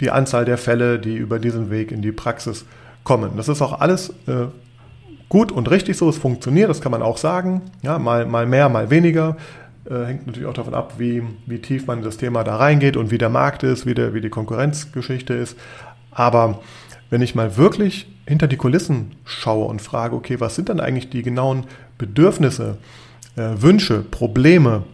die 0.00 0.10
Anzahl 0.10 0.44
der 0.44 0.58
Fälle, 0.58 0.98
die 0.98 1.14
über 1.14 1.38
diesen 1.38 1.70
Weg 1.70 1.92
in 1.92 2.02
die 2.02 2.12
Praxis 2.12 2.64
kommen. 3.04 3.32
Das 3.36 3.48
ist 3.48 3.62
auch 3.62 3.80
alles 3.80 4.10
äh, 4.26 4.46
gut 5.28 5.52
und 5.52 5.70
richtig 5.70 5.96
so, 5.96 6.08
es 6.08 6.18
funktioniert, 6.18 6.68
das 6.68 6.80
kann 6.80 6.92
man 6.92 7.02
auch 7.02 7.16
sagen. 7.16 7.62
Ja, 7.82 7.98
mal, 7.98 8.26
mal 8.26 8.46
mehr, 8.46 8.68
mal 8.68 8.90
weniger. 8.90 9.36
Äh, 9.88 10.04
hängt 10.04 10.26
natürlich 10.26 10.48
auch 10.48 10.54
davon 10.54 10.74
ab, 10.74 10.94
wie, 10.98 11.22
wie 11.46 11.58
tief 11.58 11.86
man 11.86 11.98
in 11.98 12.04
das 12.04 12.16
Thema 12.16 12.44
da 12.44 12.56
reingeht 12.56 12.96
und 12.96 13.10
wie 13.10 13.18
der 13.18 13.30
Markt 13.30 13.62
ist, 13.64 13.84
wie, 13.84 13.94
der, 13.94 14.14
wie 14.14 14.20
die 14.20 14.30
Konkurrenzgeschichte 14.30 15.34
ist. 15.34 15.56
Aber 16.12 16.60
wenn 17.10 17.20
ich 17.20 17.34
mal 17.34 17.56
wirklich 17.56 18.06
hinter 18.26 18.46
die 18.46 18.56
Kulissen 18.56 19.16
schaue 19.24 19.66
und 19.66 19.82
frage, 19.82 20.14
okay, 20.14 20.38
was 20.40 20.54
sind 20.54 20.68
dann 20.68 20.80
eigentlich 20.80 21.10
die 21.10 21.22
genauen 21.22 21.64
Bedürfnisse, 21.98 22.78
äh, 23.36 23.50
Wünsche, 23.56 24.02
Probleme, 24.02 24.84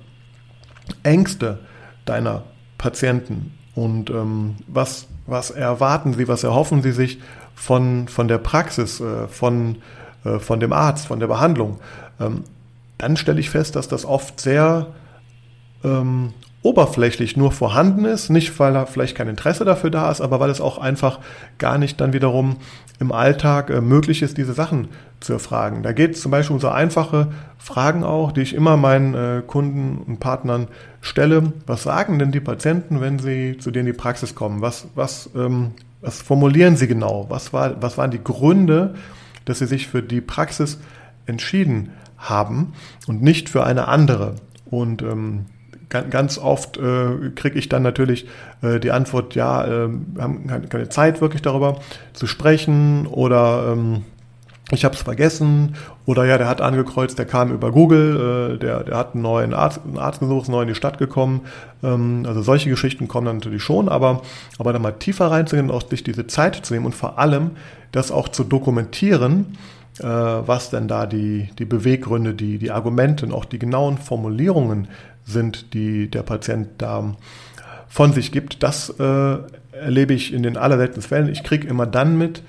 Ängste 1.02 1.58
deiner 2.06 2.44
Patienten 2.78 3.52
und 3.74 4.08
ähm, 4.08 4.56
was, 4.66 5.06
was 5.26 5.50
erwarten 5.50 6.14
sie, 6.14 6.28
was 6.28 6.44
erhoffen 6.44 6.82
sie 6.82 6.92
sich 6.92 7.20
von, 7.54 8.08
von 8.08 8.26
der 8.26 8.38
Praxis, 8.38 9.00
äh, 9.00 9.28
von, 9.28 9.76
äh, 10.24 10.38
von 10.38 10.60
dem 10.60 10.72
Arzt, 10.72 11.06
von 11.06 11.20
der 11.20 11.26
Behandlung, 11.26 11.78
ähm, 12.18 12.44
dann 12.98 13.16
stelle 13.16 13.40
ich 13.40 13.50
fest, 13.50 13.76
dass 13.76 13.88
das 13.88 14.04
oft 14.04 14.40
sehr 14.40 14.88
ähm, 15.84 16.34
oberflächlich 16.62 17.36
nur 17.36 17.52
vorhanden 17.52 18.04
ist, 18.04 18.30
nicht 18.30 18.58
weil 18.58 18.72
da 18.72 18.84
vielleicht 18.84 19.16
kein 19.16 19.28
Interesse 19.28 19.64
dafür 19.64 19.90
da 19.90 20.10
ist, 20.10 20.20
aber 20.20 20.40
weil 20.40 20.50
es 20.50 20.60
auch 20.60 20.78
einfach 20.78 21.20
gar 21.58 21.78
nicht 21.78 22.00
dann 22.00 22.12
wiederum 22.12 22.56
im 22.98 23.12
Alltag 23.12 23.70
äh, 23.70 23.80
möglich 23.80 24.22
ist, 24.22 24.36
diese 24.36 24.54
Sachen 24.54 24.88
zu 25.20 25.32
erfragen. 25.32 25.84
Da 25.84 25.92
geht 25.92 26.14
es 26.14 26.20
zum 26.20 26.32
Beispiel 26.32 26.54
um 26.54 26.60
so 26.60 26.68
einfache 26.68 27.28
Fragen 27.58 28.02
auch, 28.02 28.32
die 28.32 28.40
ich 28.40 28.54
immer 28.54 28.76
meinen 28.76 29.14
äh, 29.14 29.42
Kunden 29.46 30.02
und 30.06 30.18
Partnern 30.18 30.66
stelle. 31.00 31.52
Was 31.66 31.84
sagen 31.84 32.18
denn 32.18 32.32
die 32.32 32.40
Patienten, 32.40 33.00
wenn 33.00 33.20
sie 33.20 33.56
zu 33.58 33.70
denen 33.70 33.86
in 33.86 33.92
die 33.92 33.98
Praxis 33.98 34.34
kommen? 34.34 34.60
Was, 34.60 34.88
was, 34.96 35.30
ähm, 35.36 35.72
was 36.00 36.20
formulieren 36.20 36.76
sie 36.76 36.88
genau? 36.88 37.26
Was, 37.28 37.52
war, 37.52 37.80
was 37.80 37.96
waren 37.98 38.10
die 38.10 38.22
Gründe, 38.22 38.94
dass 39.44 39.60
sie 39.60 39.66
sich 39.66 39.86
für 39.86 40.02
die 40.02 40.20
Praxis 40.20 40.78
entschieden 41.26 41.90
haben 42.18 42.74
und 43.06 43.22
nicht 43.22 43.48
für 43.48 43.64
eine 43.64 43.88
andere? 43.88 44.34
Und 44.66 45.02
ähm, 45.02 45.46
ganz 45.88 46.38
oft 46.38 46.76
äh, 46.76 47.30
kriege 47.34 47.58
ich 47.58 47.68
dann 47.68 47.82
natürlich 47.82 48.26
äh, 48.62 48.78
die 48.78 48.90
Antwort, 48.90 49.34
ja, 49.34 49.64
äh, 49.64 49.88
haben 50.18 50.68
keine 50.68 50.88
Zeit 50.88 51.20
wirklich 51.20 51.42
darüber 51.42 51.80
zu 52.12 52.26
sprechen 52.26 53.06
oder 53.06 53.72
ähm, 53.72 54.04
ich 54.70 54.84
habe 54.84 54.94
es 54.94 55.02
vergessen 55.02 55.76
oder 56.08 56.24
ja, 56.24 56.38
der 56.38 56.48
hat 56.48 56.62
angekreuzt, 56.62 57.18
der 57.18 57.26
kam 57.26 57.52
über 57.52 57.70
Google, 57.70 58.54
äh, 58.54 58.58
der, 58.58 58.82
der 58.82 58.96
hat 58.96 59.12
einen 59.12 59.20
neuen 59.20 59.52
Arzt, 59.52 59.80
einen 59.84 59.98
Arzt 59.98 60.20
gesucht, 60.20 60.48
neu 60.48 60.62
in 60.62 60.68
die 60.68 60.74
Stadt 60.74 60.96
gekommen. 60.96 61.42
Ähm, 61.82 62.24
also 62.26 62.40
solche 62.40 62.70
Geschichten 62.70 63.08
kommen 63.08 63.26
dann 63.26 63.36
natürlich 63.36 63.62
schon, 63.62 63.90
aber, 63.90 64.22
aber 64.58 64.72
da 64.72 64.78
mal 64.78 64.92
tiefer 64.92 65.30
reinzugehen 65.30 65.68
und 65.68 65.76
auch 65.76 65.86
sich 65.86 66.02
diese 66.02 66.26
Zeit 66.26 66.64
zu 66.64 66.72
nehmen 66.72 66.86
und 66.86 66.94
vor 66.94 67.18
allem 67.18 67.50
das 67.92 68.10
auch 68.10 68.28
zu 68.28 68.44
dokumentieren, 68.44 69.58
äh, 69.98 70.04
was 70.04 70.70
denn 70.70 70.88
da 70.88 71.04
die, 71.04 71.50
die 71.58 71.66
Beweggründe, 71.66 72.32
die, 72.32 72.56
die 72.56 72.70
Argumente 72.70 73.26
und 73.26 73.32
auch 73.32 73.44
die 73.44 73.58
genauen 73.58 73.98
Formulierungen 73.98 74.88
sind, 75.26 75.74
die 75.74 76.10
der 76.10 76.22
Patient 76.22 76.68
da 76.78 77.16
von 77.86 78.14
sich 78.14 78.32
gibt. 78.32 78.62
Das 78.62 78.88
äh, 78.98 79.36
erlebe 79.72 80.14
ich 80.14 80.32
in 80.32 80.42
den 80.42 80.56
allerseltensten 80.56 81.02
Fällen. 81.02 81.28
Ich 81.28 81.42
kriege 81.42 81.68
immer 81.68 81.84
dann 81.84 82.16
mit, 82.16 82.42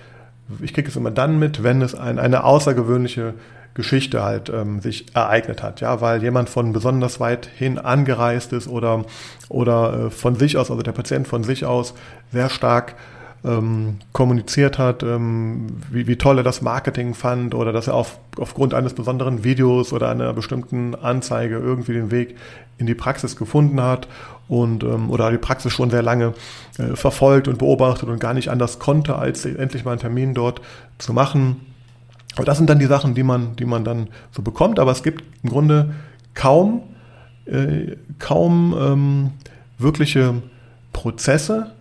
ich 0.61 0.73
kriege 0.73 0.87
es 0.87 0.95
immer 0.95 1.11
dann 1.11 1.39
mit, 1.39 1.63
wenn 1.63 1.81
es 1.81 1.95
ein, 1.95 2.19
eine 2.19 2.43
außergewöhnliche 2.43 3.33
Geschichte 3.73 4.23
halt 4.23 4.49
ähm, 4.49 4.81
sich 4.81 5.15
ereignet 5.15 5.63
hat, 5.63 5.79
ja, 5.79 6.01
weil 6.01 6.21
jemand 6.21 6.49
von 6.49 6.73
besonders 6.73 7.19
weit 7.19 7.45
hin 7.45 7.77
angereist 7.77 8.51
ist 8.51 8.67
oder 8.67 9.05
oder 9.47 10.07
äh, 10.07 10.09
von 10.09 10.35
sich 10.35 10.57
aus, 10.57 10.71
also 10.71 10.81
der 10.81 10.91
Patient 10.91 11.27
von 11.27 11.43
sich 11.43 11.65
aus 11.65 11.93
sehr 12.31 12.49
stark 12.49 12.95
ähm, 13.43 13.97
kommuniziert 14.11 14.77
hat, 14.77 15.03
ähm, 15.03 15.67
wie, 15.91 16.07
wie 16.07 16.17
toll 16.17 16.37
er 16.39 16.43
das 16.43 16.61
Marketing 16.61 17.13
fand 17.13 17.55
oder 17.55 17.71
dass 17.71 17.87
er 17.87 17.93
auf, 17.93 18.19
aufgrund 18.37 18.73
eines 18.73 18.93
besonderen 18.93 19.43
Videos 19.43 19.93
oder 19.93 20.09
einer 20.09 20.33
bestimmten 20.33 20.95
Anzeige 20.95 21.55
irgendwie 21.55 21.93
den 21.93 22.11
Weg 22.11 22.35
in 22.77 22.85
die 22.85 22.95
Praxis 22.95 23.35
gefunden 23.35 23.81
hat 23.81 24.07
und 24.47 24.83
ähm, 24.83 25.09
oder 25.09 25.31
die 25.31 25.37
Praxis 25.37 25.71
schon 25.71 25.89
sehr 25.89 26.01
lange 26.01 26.33
äh, 26.77 26.95
verfolgt 26.95 27.47
und 27.47 27.59
beobachtet 27.59 28.09
und 28.09 28.19
gar 28.19 28.33
nicht 28.33 28.49
anders 28.49 28.79
konnte, 28.79 29.15
als 29.15 29.45
endlich 29.45 29.85
mal 29.85 29.91
einen 29.91 30.01
Termin 30.01 30.33
dort 30.33 30.61
zu 30.97 31.13
machen. 31.13 31.57
Aber 32.35 32.45
das 32.45 32.57
sind 32.57 32.69
dann 32.69 32.79
die 32.79 32.85
Sachen, 32.85 33.15
die 33.15 33.23
man, 33.23 33.55
die 33.55 33.65
man 33.65 33.83
dann 33.83 34.07
so 34.31 34.41
bekommt. 34.41 34.79
Aber 34.79 34.91
es 34.91 35.03
gibt 35.03 35.23
im 35.43 35.49
Grunde 35.49 35.93
kaum, 36.33 36.83
äh, 37.45 37.95
kaum 38.17 38.75
ähm, 38.79 39.31
wirkliche 39.77 40.35
Prozesse, 40.93 41.71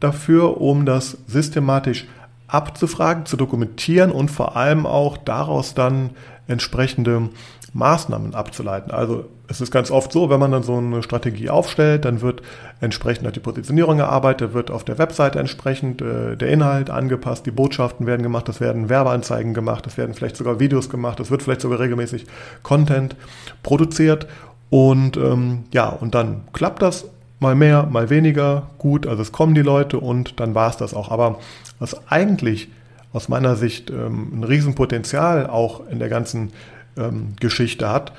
dafür, 0.00 0.60
um 0.60 0.86
das 0.86 1.18
systematisch 1.26 2.06
abzufragen, 2.46 3.26
zu 3.26 3.36
dokumentieren 3.36 4.12
und 4.12 4.30
vor 4.30 4.56
allem 4.56 4.86
auch 4.86 5.16
daraus 5.16 5.74
dann 5.74 6.10
entsprechende 6.46 7.30
Maßnahmen 7.72 8.34
abzuleiten. 8.34 8.92
Also 8.92 9.24
es 9.48 9.60
ist 9.60 9.70
ganz 9.70 9.90
oft 9.90 10.12
so, 10.12 10.30
wenn 10.30 10.40
man 10.40 10.52
dann 10.52 10.62
so 10.62 10.76
eine 10.76 11.02
Strategie 11.02 11.50
aufstellt, 11.50 12.04
dann 12.04 12.20
wird 12.22 12.42
entsprechend 12.80 13.34
die 13.34 13.40
Positionierung 13.40 13.98
erarbeitet, 13.98 14.54
wird 14.54 14.70
auf 14.70 14.84
der 14.84 14.98
Webseite 14.98 15.38
entsprechend 15.38 16.00
äh, 16.00 16.36
der 16.36 16.48
Inhalt 16.48 16.88
angepasst, 16.88 17.44
die 17.44 17.50
Botschaften 17.50 18.06
werden 18.06 18.22
gemacht, 18.22 18.48
es 18.48 18.60
werden 18.60 18.88
Werbeanzeigen 18.88 19.52
gemacht, 19.52 19.86
es 19.86 19.98
werden 19.98 20.14
vielleicht 20.14 20.36
sogar 20.36 20.60
Videos 20.60 20.88
gemacht, 20.88 21.20
es 21.20 21.30
wird 21.30 21.42
vielleicht 21.42 21.60
sogar 21.60 21.80
regelmäßig 21.80 22.26
Content 22.62 23.16
produziert 23.62 24.28
und 24.70 25.16
ähm, 25.16 25.64
ja, 25.72 25.88
und 25.88 26.14
dann 26.14 26.42
klappt 26.52 26.82
das 26.82 27.06
mal 27.40 27.54
mehr, 27.54 27.84
mal 27.84 28.10
weniger 28.10 28.70
gut. 28.78 29.06
Also 29.06 29.22
es 29.22 29.32
kommen 29.32 29.54
die 29.54 29.62
Leute 29.62 29.98
und 29.98 30.40
dann 30.40 30.54
war 30.54 30.70
es 30.70 30.76
das 30.76 30.94
auch. 30.94 31.10
Aber 31.10 31.38
was 31.78 32.08
eigentlich 32.08 32.68
aus 33.12 33.28
meiner 33.28 33.56
Sicht 33.56 33.90
ähm, 33.90 34.40
ein 34.40 34.44
Riesenpotenzial 34.44 35.46
auch 35.46 35.88
in 35.88 35.98
der 35.98 36.08
ganzen 36.08 36.52
ähm, 36.96 37.34
Geschichte 37.40 37.88
hat, 37.88 38.12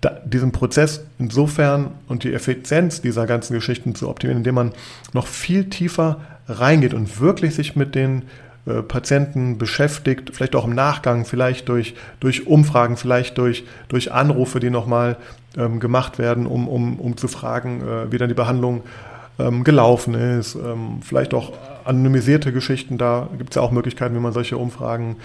da, 0.00 0.10
diesen 0.24 0.52
Prozess 0.52 1.04
insofern 1.18 1.92
und 2.08 2.24
die 2.24 2.32
Effizienz 2.32 3.00
dieser 3.00 3.26
ganzen 3.26 3.54
Geschichten 3.54 3.94
zu 3.94 4.08
optimieren, 4.08 4.38
indem 4.38 4.56
man 4.56 4.72
noch 5.12 5.26
viel 5.26 5.70
tiefer 5.70 6.20
reingeht 6.48 6.94
und 6.94 7.20
wirklich 7.20 7.54
sich 7.54 7.76
mit 7.76 7.94
den 7.94 8.22
äh, 8.64 8.82
Patienten 8.82 9.58
beschäftigt, 9.58 10.30
vielleicht 10.32 10.54
auch 10.54 10.64
im 10.64 10.74
Nachgang, 10.74 11.24
vielleicht 11.24 11.68
durch, 11.68 11.94
durch 12.20 12.46
Umfragen, 12.46 12.96
vielleicht 12.96 13.38
durch, 13.38 13.64
durch 13.88 14.12
Anrufe, 14.12 14.60
die 14.60 14.70
nochmal 14.70 15.16
ähm, 15.56 15.80
gemacht 15.80 16.18
werden, 16.18 16.46
um, 16.46 16.68
um, 16.68 17.00
um 17.00 17.16
zu 17.16 17.28
fragen, 17.28 17.82
äh, 17.82 18.12
wie 18.12 18.18
dann 18.18 18.28
die 18.28 18.34
Behandlung 18.34 18.82
ähm, 19.38 19.64
gelaufen 19.64 20.14
ist. 20.14 20.54
Ähm, 20.54 21.00
vielleicht 21.02 21.34
auch 21.34 21.52
anonymisierte 21.84 22.52
Geschichten, 22.52 22.98
da 22.98 23.28
gibt 23.36 23.50
es 23.50 23.56
ja 23.56 23.62
auch 23.62 23.72
Möglichkeiten, 23.72 24.14
wie 24.14 24.20
man 24.20 24.32
solche 24.32 24.56
Umfragen 24.56 25.16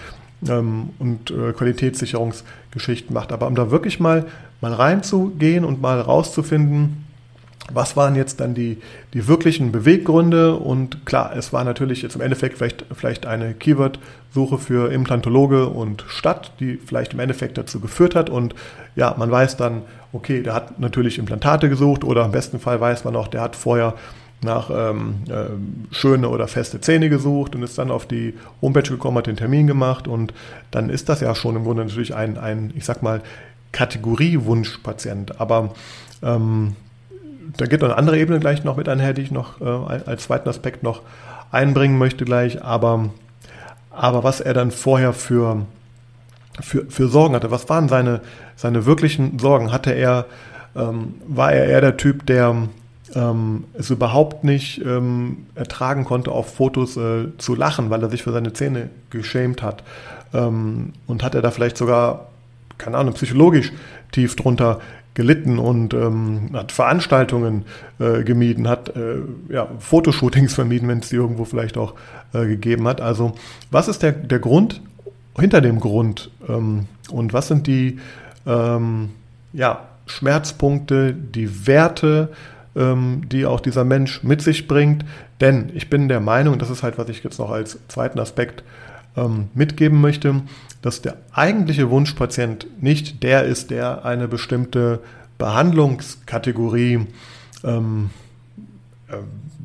ähm, 0.48 0.90
und 0.98 1.30
äh, 1.30 1.52
Qualitätssicherungsgeschichten 1.52 3.14
macht. 3.14 3.32
Aber 3.32 3.46
um 3.46 3.54
da 3.54 3.70
wirklich 3.70 4.00
mal, 4.00 4.26
mal 4.60 4.72
reinzugehen 4.72 5.64
und 5.64 5.80
mal 5.80 6.00
rauszufinden, 6.00 7.07
was 7.72 7.96
waren 7.96 8.16
jetzt 8.16 8.40
dann 8.40 8.54
die, 8.54 8.78
die 9.14 9.28
wirklichen 9.28 9.72
Beweggründe? 9.72 10.54
Und 10.56 11.04
klar, 11.06 11.32
es 11.36 11.52
war 11.52 11.64
natürlich 11.64 12.02
jetzt 12.02 12.14
im 12.14 12.20
Endeffekt 12.20 12.58
vielleicht, 12.58 12.84
vielleicht 12.92 13.26
eine 13.26 13.54
Keyword-Suche 13.54 14.58
für 14.58 14.92
Implantologe 14.92 15.68
und 15.68 16.04
Stadt, 16.08 16.52
die 16.60 16.76
vielleicht 16.76 17.14
im 17.14 17.20
Endeffekt 17.20 17.58
dazu 17.58 17.80
geführt 17.80 18.14
hat. 18.14 18.30
Und 18.30 18.54
ja, 18.96 19.14
man 19.18 19.30
weiß 19.30 19.56
dann, 19.56 19.82
okay, 20.12 20.42
der 20.42 20.54
hat 20.54 20.80
natürlich 20.80 21.18
Implantate 21.18 21.68
gesucht 21.68 22.04
oder 22.04 22.24
im 22.24 22.32
besten 22.32 22.58
Fall 22.58 22.80
weiß 22.80 23.04
man 23.04 23.16
auch, 23.16 23.28
der 23.28 23.42
hat 23.42 23.56
vorher 23.56 23.94
nach 24.40 24.70
ähm, 24.72 25.24
äh, 25.28 25.94
schöne 25.94 26.28
oder 26.28 26.46
feste 26.46 26.80
Zähne 26.80 27.08
gesucht 27.08 27.56
und 27.56 27.62
ist 27.62 27.76
dann 27.76 27.90
auf 27.90 28.06
die 28.06 28.34
Homepage 28.62 28.88
gekommen, 28.88 29.18
hat 29.18 29.26
den 29.26 29.36
Termin 29.36 29.66
gemacht 29.66 30.06
und 30.06 30.32
dann 30.70 30.90
ist 30.90 31.08
das 31.08 31.20
ja 31.20 31.34
schon 31.34 31.56
im 31.56 31.64
Grunde 31.64 31.84
natürlich 31.84 32.14
ein, 32.14 32.38
ein 32.38 32.72
ich 32.76 32.84
sag 32.84 33.02
mal, 33.02 33.20
Kategoriewunschpatient. 33.72 35.40
Aber 35.40 35.74
ähm, 36.22 36.76
da 37.56 37.66
geht 37.66 37.82
eine 37.82 37.96
andere 37.96 38.18
Ebene 38.18 38.40
gleich 38.40 38.64
noch 38.64 38.76
mit 38.76 38.88
einher, 38.88 39.12
die 39.12 39.22
ich 39.22 39.30
noch 39.30 39.60
äh, 39.60 39.64
als 40.06 40.24
zweiten 40.24 40.48
Aspekt 40.48 40.82
noch 40.82 41.02
einbringen 41.50 41.98
möchte 41.98 42.24
gleich. 42.24 42.62
Aber, 42.62 43.10
aber 43.90 44.24
was 44.24 44.40
er 44.40 44.54
dann 44.54 44.70
vorher 44.70 45.12
für, 45.12 45.66
für, 46.60 46.86
für 46.88 47.08
Sorgen 47.08 47.34
hatte, 47.34 47.50
was 47.50 47.68
waren 47.68 47.88
seine, 47.88 48.20
seine 48.56 48.86
wirklichen 48.86 49.38
Sorgen? 49.38 49.72
Hatte 49.72 49.92
er, 49.92 50.26
ähm, 50.76 51.14
war 51.26 51.52
er 51.52 51.66
eher 51.66 51.80
der 51.80 51.96
Typ, 51.96 52.26
der 52.26 52.68
ähm, 53.14 53.64
es 53.74 53.90
überhaupt 53.90 54.44
nicht 54.44 54.84
ähm, 54.84 55.46
ertragen 55.54 56.04
konnte, 56.04 56.30
auf 56.30 56.54
Fotos 56.54 56.96
äh, 56.96 57.28
zu 57.38 57.54
lachen, 57.54 57.90
weil 57.90 58.02
er 58.02 58.10
sich 58.10 58.22
für 58.22 58.32
seine 58.32 58.52
Zähne 58.52 58.90
geschämt 59.10 59.62
hat? 59.62 59.82
Ähm, 60.34 60.92
und 61.06 61.22
hat 61.22 61.34
er 61.34 61.42
da 61.42 61.50
vielleicht 61.50 61.78
sogar, 61.78 62.26
keine 62.76 62.98
Ahnung, 62.98 63.14
psychologisch 63.14 63.72
tief 64.12 64.36
drunter 64.36 64.80
gelitten 65.14 65.58
und 65.58 65.94
ähm, 65.94 66.50
hat 66.52 66.70
Veranstaltungen 66.70 67.64
äh, 67.98 68.22
gemieden, 68.22 68.68
hat 68.68 68.94
äh, 68.96 69.16
ja, 69.48 69.68
Fotoshootings 69.80 70.54
vermieden, 70.54 70.88
wenn 70.88 71.00
es 71.00 71.08
die 71.08 71.16
irgendwo 71.16 71.44
vielleicht 71.44 71.76
auch 71.76 71.94
äh, 72.32 72.46
gegeben 72.46 72.86
hat. 72.86 73.00
Also 73.00 73.32
was 73.70 73.88
ist 73.88 74.02
der, 74.02 74.12
der 74.12 74.38
Grund 74.38 74.80
hinter 75.38 75.60
dem 75.60 75.80
Grund 75.80 76.30
ähm, 76.48 76.86
und 77.10 77.32
was 77.32 77.48
sind 77.48 77.66
die 77.66 77.98
ähm, 78.46 79.10
ja, 79.52 79.88
Schmerzpunkte, 80.06 81.12
die 81.12 81.66
Werte, 81.66 82.30
ähm, 82.76 83.22
die 83.28 83.44
auch 83.46 83.60
dieser 83.60 83.84
Mensch 83.84 84.22
mit 84.22 84.42
sich 84.42 84.68
bringt? 84.68 85.04
Denn 85.40 85.70
ich 85.74 85.90
bin 85.90 86.08
der 86.08 86.20
Meinung, 86.20 86.58
das 86.58 86.70
ist 86.70 86.82
halt, 86.82 86.98
was 86.98 87.08
ich 87.08 87.22
jetzt 87.24 87.38
noch 87.38 87.50
als 87.50 87.78
zweiten 87.88 88.18
Aspekt 88.18 88.62
ähm, 89.16 89.48
mitgeben 89.54 90.00
möchte, 90.00 90.42
dass 90.82 91.02
der 91.02 91.16
eigentliche 91.32 91.90
Wunschpatient 91.90 92.66
nicht 92.82 93.22
der 93.22 93.44
ist, 93.44 93.70
der 93.70 94.04
eine 94.04 94.28
bestimmte 94.28 95.00
Behandlungskategorie 95.38 97.06
ähm, 97.64 98.10
äh, 99.08 99.16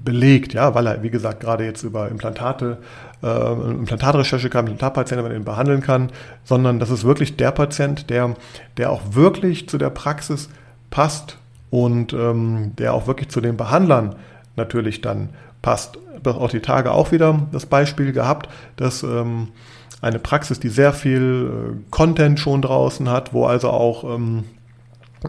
belegt, 0.03 0.53
ja, 0.53 0.75
weil 0.75 0.87
er, 0.87 1.03
wie 1.03 1.09
gesagt, 1.09 1.39
gerade 1.39 1.65
jetzt 1.65 1.83
über 1.83 2.09
Implantate, 2.09 2.77
äh, 3.21 3.27
Implantatrecherche 3.27 4.49
kann, 4.49 4.67
Implantatpatienten 4.67 5.25
man 5.25 5.35
ihn 5.35 5.45
behandeln 5.45 5.81
kann, 5.81 6.11
sondern 6.43 6.79
das 6.79 6.89
ist 6.89 7.05
wirklich 7.05 7.37
der 7.37 7.51
Patient, 7.51 8.09
der, 8.09 8.35
der 8.77 8.91
auch 8.91 9.01
wirklich 9.11 9.69
zu 9.69 9.77
der 9.77 9.89
Praxis 9.89 10.49
passt 10.89 11.37
und 11.69 12.13
ähm, 12.13 12.73
der 12.77 12.93
auch 12.93 13.07
wirklich 13.07 13.29
zu 13.29 13.39
den 13.39 13.55
Behandlern 13.57 14.15
natürlich 14.55 15.01
dann 15.01 15.29
passt. 15.63 15.97
Auch 16.23 16.51
die 16.51 16.59
Tage 16.59 16.91
auch 16.91 17.11
wieder 17.11 17.47
das 17.51 17.65
Beispiel 17.65 18.11
gehabt, 18.11 18.47
dass 18.75 19.01
ähm, 19.01 19.47
eine 20.01 20.19
Praxis, 20.19 20.59
die 20.59 20.69
sehr 20.69 20.93
viel 20.93 21.49
äh, 21.49 21.89
Content 21.89 22.39
schon 22.39 22.61
draußen 22.61 23.09
hat, 23.09 23.33
wo 23.33 23.45
also 23.45 23.71
auch 23.71 24.03
ähm, 24.03 24.43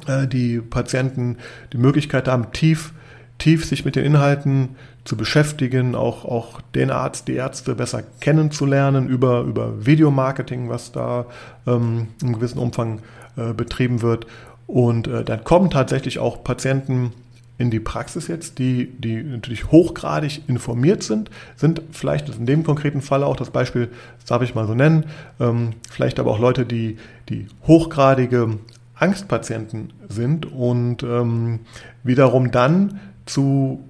äh, 0.06 0.26
die 0.26 0.60
Patienten 0.60 1.38
die 1.72 1.78
Möglichkeit 1.78 2.28
haben, 2.28 2.52
tief, 2.52 2.92
tief 3.38 3.64
sich 3.64 3.86
mit 3.86 3.96
den 3.96 4.04
Inhalten 4.04 4.76
zu 5.04 5.16
beschäftigen, 5.16 5.94
auch, 5.94 6.24
auch 6.24 6.60
den 6.74 6.90
Arzt, 6.90 7.28
die 7.28 7.34
Ärzte 7.34 7.74
besser 7.74 8.02
kennenzulernen 8.20 9.08
über, 9.08 9.42
über 9.42 9.86
Videomarketing, 9.86 10.68
was 10.68 10.92
da 10.92 11.26
ähm, 11.66 12.08
im 12.22 12.34
gewissen 12.34 12.58
Umfang 12.58 13.00
äh, 13.36 13.52
betrieben 13.52 14.02
wird. 14.02 14.26
Und 14.66 15.06
äh, 15.06 15.24
dann 15.24 15.44
kommen 15.44 15.70
tatsächlich 15.70 16.18
auch 16.18 16.42
Patienten 16.42 17.12
in 17.56 17.70
die 17.70 17.80
Praxis 17.80 18.26
jetzt, 18.26 18.58
die, 18.58 18.86
die 18.98 19.22
natürlich 19.22 19.70
hochgradig 19.70 20.42
informiert 20.48 21.02
sind, 21.02 21.30
sind 21.56 21.82
vielleicht 21.92 22.28
in 22.28 22.46
dem 22.46 22.64
konkreten 22.64 23.00
Fall 23.00 23.22
auch 23.22 23.36
das 23.36 23.50
Beispiel, 23.50 23.90
das 24.18 24.26
darf 24.26 24.42
ich 24.42 24.54
mal 24.54 24.66
so 24.66 24.74
nennen, 24.74 25.04
ähm, 25.38 25.70
vielleicht 25.88 26.18
aber 26.18 26.32
auch 26.32 26.40
Leute, 26.40 26.66
die, 26.66 26.96
die 27.28 27.46
hochgradige 27.66 28.58
Angstpatienten 28.96 29.92
sind 30.08 30.50
und 30.50 31.02
ähm, 31.02 31.60
wiederum 32.02 32.50
dann 32.50 33.00
zu 33.26 33.84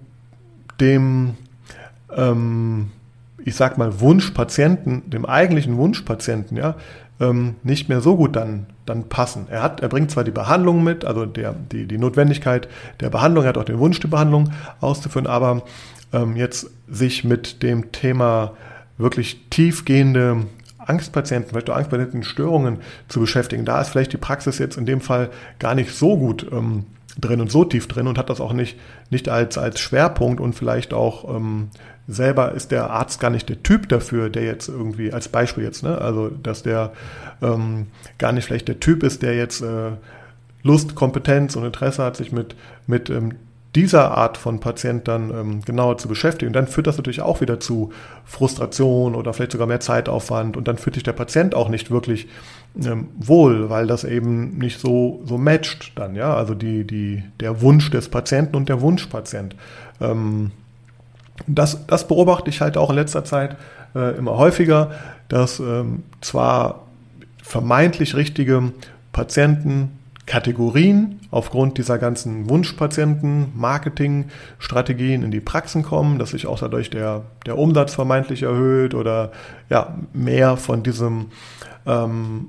dem, 0.80 1.35
ähm, 2.14 2.90
ich 3.38 3.57
sag 3.57 3.79
mal, 3.79 4.00
Wunschpatienten, 4.00 5.09
dem 5.09 5.24
eigentlichen 5.24 5.77
Wunschpatienten, 5.77 6.57
ja, 6.57 6.77
ähm, 7.20 7.57
nicht 7.62 7.88
mehr 7.88 8.00
so 8.00 8.16
gut 8.16 8.37
dann, 8.37 8.66
dann 8.87 9.09
passen. 9.09 9.46
Er, 9.50 9.62
hat, 9.62 9.81
er 9.81 9.88
bringt 9.88 10.11
zwar 10.11 10.24
die 10.24 10.31
Behandlung 10.31 10.83
mit, 10.83 11.05
also 11.05 11.27
der, 11.27 11.55
die, 11.55 11.87
die 11.87 11.98
Notwendigkeit 11.98 12.68
der 13.00 13.11
Behandlung, 13.11 13.44
er 13.44 13.50
hat 13.50 13.59
auch 13.59 13.64
den 13.64 13.79
Wunsch, 13.79 14.00
die 14.00 14.07
Behandlung 14.07 14.53
auszuführen, 14.81 15.27
aber 15.27 15.62
ähm, 16.12 16.37
jetzt 16.37 16.70
sich 16.88 17.24
mit 17.24 17.62
dem 17.62 17.92
Thema 17.92 18.53
wirklich 18.98 19.48
tiefgehende 19.50 20.46
Angstpatienten, 20.79 21.50
vielleicht 21.50 21.70
auch 21.70 21.77
Angstpatienten 21.77 22.22
Störungen 22.22 22.79
zu 23.09 23.20
beschäftigen. 23.20 23.64
Da 23.64 23.81
ist 23.81 23.88
vielleicht 23.88 24.12
die 24.12 24.18
Praxis 24.18 24.59
jetzt 24.59 24.77
in 24.77 24.87
dem 24.87 25.00
Fall 25.00 25.31
gar 25.59 25.74
nicht 25.74 25.92
so 25.92 26.16
gut 26.16 26.46
ähm, 26.53 26.85
drin 27.20 27.40
und 27.40 27.50
so 27.50 27.64
tief 27.64 27.87
drin 27.87 28.07
und 28.07 28.18
hat 28.18 28.31
das 28.31 28.40
auch 28.40 28.53
nicht, 28.53 28.79
nicht 29.11 29.29
als, 29.29 29.59
als 29.59 29.81
Schwerpunkt 29.81 30.40
und 30.40 30.55
vielleicht 30.55 30.92
auch 30.92 31.35
ähm, 31.35 31.68
selber 32.09 32.53
ist 32.53 32.70
der 32.70 32.90
Arzt 32.90 33.20
gar 33.20 33.31
nicht 33.31 33.48
der 33.48 33.62
Typ 33.62 33.88
dafür, 33.88 34.29
der 34.29 34.44
jetzt 34.44 34.68
irgendwie, 34.68 35.12
als 35.12 35.29
Beispiel 35.29 35.64
jetzt, 35.64 35.83
ne, 35.83 35.98
also 35.98 36.29
dass 36.29 36.62
der 36.62 36.92
ähm, 37.40 37.87
gar 38.18 38.33
nicht 38.33 38.44
vielleicht 38.44 38.68
der 38.68 38.81
Typ 38.81 39.03
ist, 39.03 39.22
der 39.22 39.35
jetzt 39.35 39.62
äh, 39.62 39.92
Lust, 40.62 40.94
Kompetenz 40.94 41.57
und 41.57 41.64
Interesse 41.64 42.03
hat, 42.03 42.16
sich 42.16 42.33
mit, 42.33 42.57
mit 42.87 43.11
ähm, 43.11 43.35
dieser 43.74 44.16
Art 44.16 44.37
von 44.37 44.60
Patient 44.60 45.08
dann 45.08 45.30
ähm, 45.30 45.62
genauer 45.64 45.98
zu 45.98 46.06
beschäftigen. 46.06 46.52
Dann 46.52 46.68
führt 46.68 46.87
das 46.87 46.96
natürlich 46.96 47.22
auch 47.22 47.40
wieder 47.40 47.58
zu 47.58 47.92
Frustration 48.24 49.14
oder 49.14 49.32
vielleicht 49.32 49.52
sogar 49.52 49.66
mehr 49.66 49.80
Zeitaufwand. 49.80 50.56
Und 50.56 50.68
dann 50.68 50.78
fühlt 50.78 50.94
sich 50.94 51.02
der 51.02 51.12
Patient 51.12 51.54
auch 51.54 51.68
nicht 51.68 51.90
wirklich 51.90 52.28
ähm, 52.82 53.08
wohl, 53.16 53.70
weil 53.70 53.87
das 53.87 54.04
eben 54.04 54.58
nicht 54.58 54.80
so, 54.80 55.22
so 55.24 55.38
matcht 55.38 55.92
dann, 55.96 56.14
ja. 56.14 56.34
Also 56.34 56.54
die, 56.54 56.87
die, 56.87 57.24
der 57.40 57.62
Wunsch 57.62 57.90
des 57.90 58.08
Patienten 58.08 58.56
und 58.56 58.68
der 58.68 58.80
Wunschpatient. 58.80 59.56
Ähm, 60.00 60.52
das, 61.46 61.87
das 61.87 62.06
beobachte 62.06 62.50
ich 62.50 62.60
halt 62.60 62.76
auch 62.76 62.90
in 62.90 62.96
letzter 62.96 63.24
Zeit 63.24 63.56
äh, 63.94 64.16
immer 64.16 64.37
häufiger, 64.38 64.92
dass 65.28 65.58
ähm, 65.58 66.04
zwar 66.20 66.84
vermeintlich 67.42 68.14
richtige 68.14 68.72
Patienten 69.12 69.98
Kategorien 70.26 71.20
aufgrund 71.30 71.76
dieser 71.76 71.98
ganzen 71.98 72.48
Wunschpatienten, 72.48 73.52
Marketingstrategien 73.54 75.22
in 75.22 75.30
die 75.30 75.40
Praxen 75.40 75.82
kommen, 75.82 76.18
dass 76.18 76.30
sich 76.30 76.46
auch 76.46 76.58
dadurch 76.58 76.90
der, 76.90 77.22
der 77.44 77.58
Umsatz 77.58 77.94
vermeintlich 77.94 78.42
erhöht 78.42 78.94
oder 78.94 79.32
ja, 79.68 79.98
mehr 80.12 80.56
von 80.56 80.82
diesem 80.82 81.26
ähm, 81.87 82.46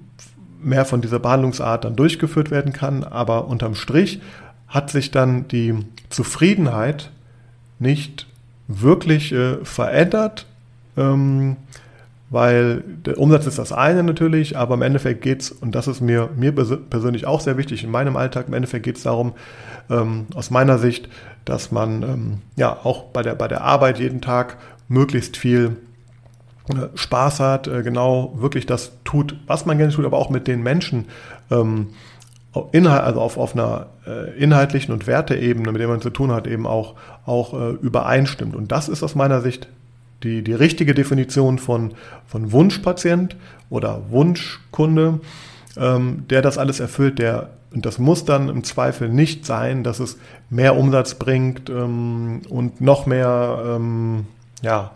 mehr 0.62 0.86
von 0.86 1.02
dieser 1.02 1.20
Behandlungsart 1.20 1.86
dann 1.86 1.96
durchgeführt 1.96 2.50
werden 2.50 2.74
kann. 2.74 3.04
Aber 3.04 3.48
unterm 3.48 3.76
Strich 3.76 4.22
hat 4.68 4.90
sich 4.90 5.12
dann 5.12 5.48
die 5.48 5.76
Zufriedenheit 6.10 7.12
nicht 7.78 8.28
wirklich 8.68 9.32
äh, 9.32 9.64
verändert. 9.64 10.48
Ähm, 10.98 11.58
weil 12.36 12.84
der 13.06 13.18
Umsatz 13.18 13.48
ist 13.48 13.58
das 13.60 13.72
eine 13.72 14.04
natürlich, 14.04 14.58
aber 14.58 14.74
im 14.74 14.82
Endeffekt 14.82 15.22
geht 15.22 15.42
es, 15.42 15.52
und 15.52 15.74
das 15.74 15.88
ist 15.88 16.02
mir, 16.02 16.30
mir 16.36 16.52
persönlich 16.52 17.26
auch 17.26 17.40
sehr 17.40 17.56
wichtig 17.56 17.86
in 17.86 17.92
meinem 17.92 18.18
Alltag, 18.18 18.50
im 18.50 18.54
Endeffekt 18.54 18.84
geht 18.84 18.98
es 18.98 19.04
darum, 19.04 19.36
ähm, 19.90 20.26
aus 20.36 20.52
meiner 20.52 20.78
Sicht, 20.78 21.08
dass 21.46 21.72
man 21.72 22.04
ähm, 22.04 22.38
ja 22.58 22.78
auch 22.84 23.06
bei 23.06 23.22
der, 23.22 23.36
bei 23.36 23.48
der 23.48 23.62
Arbeit 23.62 24.00
jeden 24.00 24.20
Tag 24.20 24.58
möglichst 24.90 25.38
viel 25.38 25.78
äh, 26.68 26.90
Spaß 26.94 27.40
hat, 27.40 27.70
äh, 27.70 27.84
genau 27.84 28.34
wirklich 28.36 28.66
das 28.66 28.92
tut, 29.06 29.38
was 29.48 29.66
man 29.66 29.78
gerne 29.78 29.94
tut, 29.94 30.04
aber 30.04 30.18
auch 30.18 30.30
mit 30.30 30.46
den 30.46 30.62
Menschen 30.62 31.06
ähm, 31.50 31.92
Inhalt, 32.74 33.04
also 33.04 33.22
auf, 33.22 33.38
auf 33.38 33.54
einer 33.54 33.86
äh, 34.06 34.38
inhaltlichen 34.38 34.94
und 34.94 35.08
Werteebene, 35.08 35.72
mit 35.72 35.80
der 35.80 35.88
man 35.88 36.02
zu 36.02 36.10
tun 36.10 36.34
hat, 36.34 36.48
eben 36.48 36.68
auch, 36.68 36.96
auch 37.26 37.54
äh, 37.54 37.70
übereinstimmt. 37.76 38.58
Und 38.58 38.74
das 38.74 38.90
ist 38.90 39.04
aus 39.04 39.16
meiner 39.16 39.40
Sicht 39.40 39.70
die, 40.26 40.42
die 40.44 40.54
richtige 40.54 40.94
Definition 40.94 41.60
von, 41.60 41.94
von 42.28 42.52
Wunschpatient 42.52 43.38
oder 43.70 44.02
Wunschkunde, 44.10 45.22
ähm, 45.78 46.26
der 46.30 46.42
das 46.42 46.58
alles 46.58 46.80
erfüllt, 46.80 47.20
der 47.20 47.52
und 47.74 47.86
das 47.86 48.00
muss 48.00 48.24
dann 48.24 48.48
im 48.48 48.64
Zweifel 48.64 49.10
nicht 49.10 49.46
sein, 49.46 49.84
dass 49.84 50.00
es 50.00 50.18
mehr 50.50 50.78
Umsatz 50.78 51.16
bringt 51.16 51.70
ähm, 51.70 52.42
und 52.48 52.80
noch 52.80 53.06
mehr 53.06 53.62
ähm, 53.68 54.28
ja, 54.62 54.92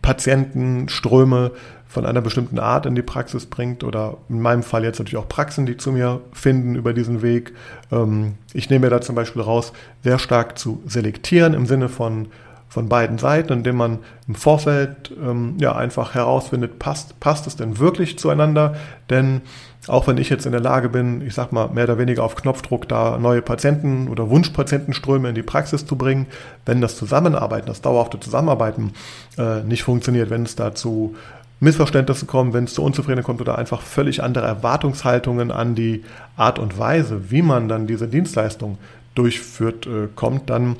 Patientenströme 0.00 1.50
von 1.88 2.06
einer 2.06 2.20
bestimmten 2.20 2.60
Art 2.60 2.86
in 2.86 2.94
die 2.94 3.02
Praxis 3.02 3.46
bringt 3.46 3.82
oder 3.82 4.18
in 4.28 4.40
meinem 4.40 4.62
Fall 4.62 4.84
jetzt 4.84 5.00
natürlich 5.00 5.16
auch 5.16 5.28
Praxen, 5.28 5.66
die 5.66 5.76
zu 5.76 5.90
mir 5.90 6.20
finden 6.32 6.76
über 6.76 6.92
diesen 6.92 7.22
Weg. 7.22 7.52
Ähm, 7.90 8.34
ich 8.52 8.70
nehme 8.70 8.86
mir 8.86 8.90
da 8.90 9.00
zum 9.00 9.16
Beispiel 9.16 9.42
raus, 9.42 9.72
sehr 10.04 10.20
stark 10.20 10.56
zu 10.56 10.80
selektieren 10.86 11.54
im 11.54 11.66
Sinne 11.66 11.88
von 11.88 12.28
von 12.74 12.88
beiden 12.88 13.18
Seiten, 13.18 13.52
indem 13.52 13.76
man 13.76 14.00
im 14.26 14.34
Vorfeld 14.34 15.12
ähm, 15.22 15.54
ja 15.60 15.76
einfach 15.76 16.14
herausfindet, 16.14 16.80
passt, 16.80 17.20
passt 17.20 17.46
es 17.46 17.54
denn 17.54 17.78
wirklich 17.78 18.18
zueinander? 18.18 18.74
Denn 19.10 19.42
auch 19.86 20.08
wenn 20.08 20.18
ich 20.18 20.28
jetzt 20.28 20.44
in 20.44 20.50
der 20.50 20.60
Lage 20.60 20.88
bin, 20.88 21.20
ich 21.20 21.34
sag 21.34 21.52
mal, 21.52 21.68
mehr 21.68 21.84
oder 21.84 21.98
weniger 21.98 22.24
auf 22.24 22.34
Knopfdruck 22.34 22.88
da 22.88 23.16
neue 23.16 23.42
Patienten 23.42 24.08
oder 24.08 24.28
Wunschpatientenströme 24.28 25.28
in 25.28 25.36
die 25.36 25.44
Praxis 25.44 25.86
zu 25.86 25.94
bringen, 25.94 26.26
wenn 26.66 26.80
das 26.80 26.96
Zusammenarbeiten, 26.96 27.68
das 27.68 27.80
dauerhafte 27.80 28.18
Zusammenarbeiten 28.18 28.92
äh, 29.38 29.62
nicht 29.62 29.84
funktioniert, 29.84 30.28
wenn 30.30 30.42
es 30.42 30.56
dazu 30.56 31.14
Missverständnisse 31.60 32.26
kommen, 32.26 32.54
wenn 32.54 32.64
es 32.64 32.74
zu 32.74 32.82
Unzufriedenheit 32.82 33.24
kommt 33.24 33.40
oder 33.40 33.56
einfach 33.56 33.82
völlig 33.82 34.20
andere 34.20 34.46
Erwartungshaltungen 34.46 35.52
an 35.52 35.76
die 35.76 36.02
Art 36.36 36.58
und 36.58 36.76
Weise, 36.76 37.30
wie 37.30 37.42
man 37.42 37.68
dann 37.68 37.86
diese 37.86 38.08
Dienstleistung 38.08 38.78
durchführt, 39.14 39.86
äh, 39.86 40.08
kommt, 40.16 40.50
dann 40.50 40.74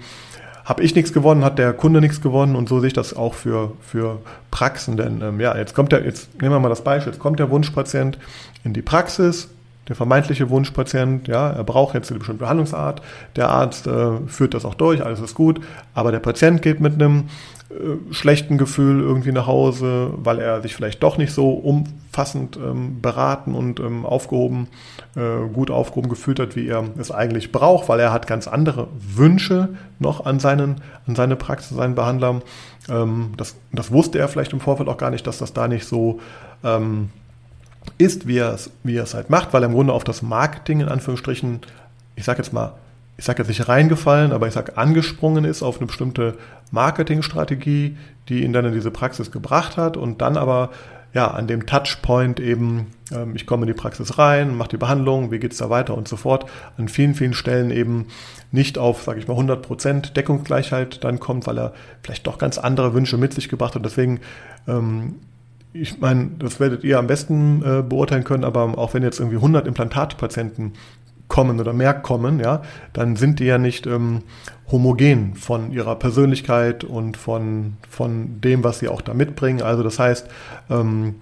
habe 0.65 0.83
ich 0.83 0.95
nichts 0.95 1.13
gewonnen, 1.13 1.45
hat 1.45 1.59
der 1.59 1.73
Kunde 1.73 2.01
nichts 2.01 2.21
gewonnen 2.21 2.57
und 2.57 2.69
so 2.69 2.81
sehe 2.81 2.89
ich 2.89 2.93
das 2.93 3.15
auch 3.15 3.35
für, 3.35 3.73
für 3.81 4.21
Praxen. 4.51 4.97
Denn 4.97 5.21
ähm, 5.21 5.41
ja, 5.41 5.57
jetzt 5.57 5.75
kommt 5.75 5.93
der, 5.93 6.05
jetzt 6.05 6.41
nehmen 6.41 6.55
wir 6.55 6.61
mal 6.61 6.69
das 6.69 6.83
Beispiel, 6.83 7.13
jetzt 7.13 7.21
kommt 7.21 7.39
der 7.39 7.51
Wunschpatient 7.51 8.19
in 8.65 8.73
die 8.73 8.83
Praxis, 8.83 9.49
der 9.89 9.97
vermeintliche 9.97 10.49
Wunschpatient, 10.49 11.29
ja, 11.29 11.51
er 11.51 11.65
braucht 11.65 11.95
jetzt 11.95 12.11
eine 12.11 12.19
bestimmte 12.19 12.41
Behandlungsart, 12.41 13.03
der 13.37 13.51
Arzt 13.51 13.87
äh, 13.87 14.17
führt 14.27 14.55
das 14.55 14.65
auch 14.65 14.75
durch, 14.75 15.05
alles 15.05 15.21
ist 15.21 15.35
gut, 15.35 15.61
aber 15.93 16.11
der 16.11 16.21
Patient 16.21 16.63
geht 16.63 16.81
mit 16.81 16.95
einem 16.95 17.25
äh, 17.71 18.13
schlechten 18.13 18.59
Gefühl 18.59 19.01
irgendwie 19.01 19.33
nach 19.33 19.47
Hause, 19.47 20.11
weil 20.17 20.39
er 20.39 20.61
sich 20.61 20.75
vielleicht 20.75 21.03
doch 21.03 21.17
nicht 21.17 21.33
so 21.33 21.51
umfassend 21.51 22.57
ähm, 22.57 23.01
beraten 23.01 23.55
und 23.55 23.81
ähm, 23.81 24.05
aufgehoben, 24.05 24.69
äh, 25.17 25.49
gut 25.53 25.71
aufgehoben 25.71 26.11
gefühlt 26.11 26.39
hat, 26.41 26.57
wie 26.57 26.69
er 26.69 26.85
es 26.99 27.11
eigentlich 27.11 27.53
braucht, 27.53 27.89
weil 27.89 28.01
er 28.01 28.13
hat 28.13 28.27
ganz 28.27 28.49
andere 28.49 28.89
Wünsche 28.99 29.71
noch 29.99 30.27
an 30.27 30.41
seinen, 30.41 30.83
an 31.07 31.17
seine 31.17 31.37
Praxis, 31.37 31.77
seinen 31.77 31.95
Behandler. 31.95 32.43
Ähm, 32.91 33.33
das, 33.39 33.57
das 33.73 33.91
wusste 33.91 34.19
er 34.19 34.29
vielleicht 34.29 34.53
im 34.53 34.61
Vorfeld 34.61 34.89
auch 34.89 34.99
gar 34.99 35.11
nicht, 35.11 35.27
dass 35.27 35.39
das 35.39 35.55
da 35.55 35.67
nicht 35.67 35.87
so 35.87 36.21
ähm, 36.63 37.09
ist, 37.99 38.27
wie 38.27 38.39
er 38.39 38.53
es, 38.53 38.71
wie 38.83 39.01
halt 39.01 39.31
macht, 39.31 39.53
weil 39.53 39.63
er 39.63 39.67
im 39.67 39.75
Grunde 39.75 39.93
auf 39.93 40.05
das 40.05 40.23
Marketing 40.23 40.81
in 40.81 40.89
Anführungsstrichen, 40.89 41.61
ich 42.17 42.25
sage 42.25 42.43
jetzt 42.43 42.53
mal, 42.53 42.75
ich 43.17 43.25
sage 43.25 43.43
jetzt 43.43 43.49
nicht 43.49 43.69
reingefallen, 43.69 44.33
aber 44.33 44.49
ich 44.49 44.55
sage 44.55 44.77
angesprungen 44.77 45.45
ist 45.45 45.63
auf 45.63 45.79
eine 45.79 45.87
bestimmte 45.87 46.35
Marketingstrategie, 46.75 47.97
die 48.29 48.45
ihn 48.45 48.53
dann 48.53 48.67
in 48.67 48.75
diese 48.75 48.91
Praxis 48.91 49.31
gebracht 49.31 49.77
hat 49.77 49.97
und 49.97 50.21
dann 50.21 50.37
aber 50.37 50.71
ja 51.15 51.29
an 51.29 51.47
dem 51.47 51.67
Touchpoint 51.67 52.41
eben, 52.41 52.89
ähm, 53.13 53.35
ich 53.35 53.47
komme 53.47 53.63
in 53.63 53.69
die 53.69 53.81
Praxis 53.81 54.19
rein, 54.19 54.57
mache 54.57 54.71
die 54.71 54.77
Behandlung, 54.77 55.31
wie 55.31 55.39
geht's 55.39 55.57
da 55.57 55.71
weiter 55.71 55.97
und 55.97 56.09
so 56.09 56.17
fort, 56.17 56.47
an 56.77 56.89
vielen, 56.89 57.15
vielen 57.15 57.35
Stellen 57.35 57.71
eben 57.71 58.09
nicht 58.53 58.77
auf, 58.77 59.03
sage 59.03 59.21
ich 59.21 59.29
mal, 59.29 59.39
100% 59.39 60.13
Deckungsgleichheit 60.13 61.03
dann 61.05 61.21
kommt, 61.21 61.47
weil 61.47 61.59
er 61.59 61.73
vielleicht 62.03 62.27
doch 62.27 62.37
ganz 62.37 62.59
andere 62.59 62.93
Wünsche 62.93 63.17
mit 63.17 63.33
sich 63.33 63.49
gebracht 63.49 63.75
hat. 63.75 63.85
Deswegen 63.85 64.21
ähm, 64.67 65.15
ich 65.75 65.99
meine, 65.99 66.31
das 66.39 66.61
werdet 66.61 66.85
ihr 66.85 67.01
am 67.01 67.09
besten 67.09 67.63
äh, 67.63 67.83
beurteilen 67.83 68.23
können, 68.23 68.45
aber 68.45 68.79
auch 68.79 68.95
wenn 68.95 69.03
jetzt 69.03 69.19
irgendwie 69.19 69.37
100 69.37 69.67
Implantatpatienten 69.67 70.75
kommen 71.29 71.61
oder 71.61 71.73
mehr 71.73 71.95
kommen, 71.95 72.39
ja, 72.41 72.63
dann 72.93 73.17
sind 73.17 73.41
die 73.41 73.45
ja 73.45 73.59
nicht 73.59 73.87
ähm, 73.87 74.23
homogen 74.71 75.35
von 75.35 75.73
ihrer 75.73 75.97
Persönlichkeit 75.97 76.85
und 76.85 77.17
von, 77.17 77.77
von 77.89 78.41
dem, 78.41 78.65
was 78.65 78.79
sie 78.79 78.89
auch 78.89 79.03
da 79.03 79.15
mitbringen. 79.15 79.63
Also 79.63 79.83
das 79.83 79.99
heißt, 79.99 80.29
ähm, 80.71 81.17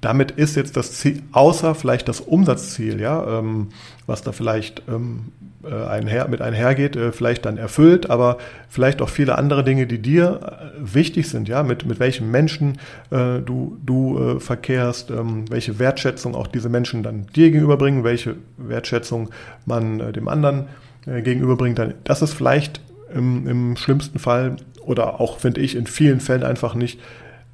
damit 0.00 0.30
ist 0.30 0.56
jetzt 0.56 0.76
das 0.76 0.92
Ziel, 0.92 1.22
außer 1.32 1.74
vielleicht 1.74 2.08
das 2.08 2.20
Umsatzziel, 2.20 3.00
ja, 3.00 3.38
ähm, 3.38 3.68
was 4.06 4.22
da 4.22 4.32
vielleicht 4.32 4.82
ähm, 4.88 5.32
äh, 5.39 5.39
einher, 5.68 6.28
mit 6.28 6.40
einhergeht, 6.40 6.96
äh, 6.96 7.12
vielleicht 7.12 7.44
dann 7.44 7.58
erfüllt, 7.58 8.08
aber 8.08 8.38
vielleicht 8.68 9.02
auch 9.02 9.08
viele 9.08 9.36
andere 9.36 9.64
Dinge, 9.64 9.86
die 9.86 9.98
dir 9.98 10.40
äh, 10.42 10.94
wichtig 10.94 11.28
sind, 11.28 11.48
ja, 11.48 11.62
mit, 11.62 11.84
mit 11.84 12.00
welchen 12.00 12.30
Menschen 12.30 12.78
äh, 13.10 13.40
du, 13.40 13.78
du 13.84 14.18
äh, 14.18 14.40
verkehrst, 14.40 15.10
ähm, 15.10 15.44
welche 15.50 15.78
Wertschätzung 15.78 16.34
auch 16.34 16.46
diese 16.46 16.68
Menschen 16.68 17.02
dann 17.02 17.26
dir 17.34 17.50
gegenüberbringen, 17.50 18.04
welche 18.04 18.36
Wertschätzung 18.56 19.30
man 19.66 20.00
äh, 20.00 20.12
dem 20.12 20.28
anderen 20.28 20.68
äh, 21.06 21.22
gegenüberbringt, 21.22 21.78
dann, 21.78 21.94
das 22.04 22.22
ist 22.22 22.32
vielleicht 22.32 22.80
im, 23.14 23.46
im 23.46 23.76
schlimmsten 23.76 24.18
Fall 24.18 24.56
oder 24.80 25.20
auch, 25.20 25.38
finde 25.38 25.60
ich, 25.60 25.76
in 25.76 25.86
vielen 25.86 26.20
Fällen 26.20 26.42
einfach 26.42 26.74
nicht, 26.74 27.00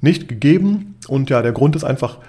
nicht 0.01 0.27
gegeben. 0.27 0.95
Und 1.07 1.29
ja, 1.29 1.41
der 1.41 1.51
Grund 1.51 1.75
ist 1.75 1.83
einfach 1.83 2.19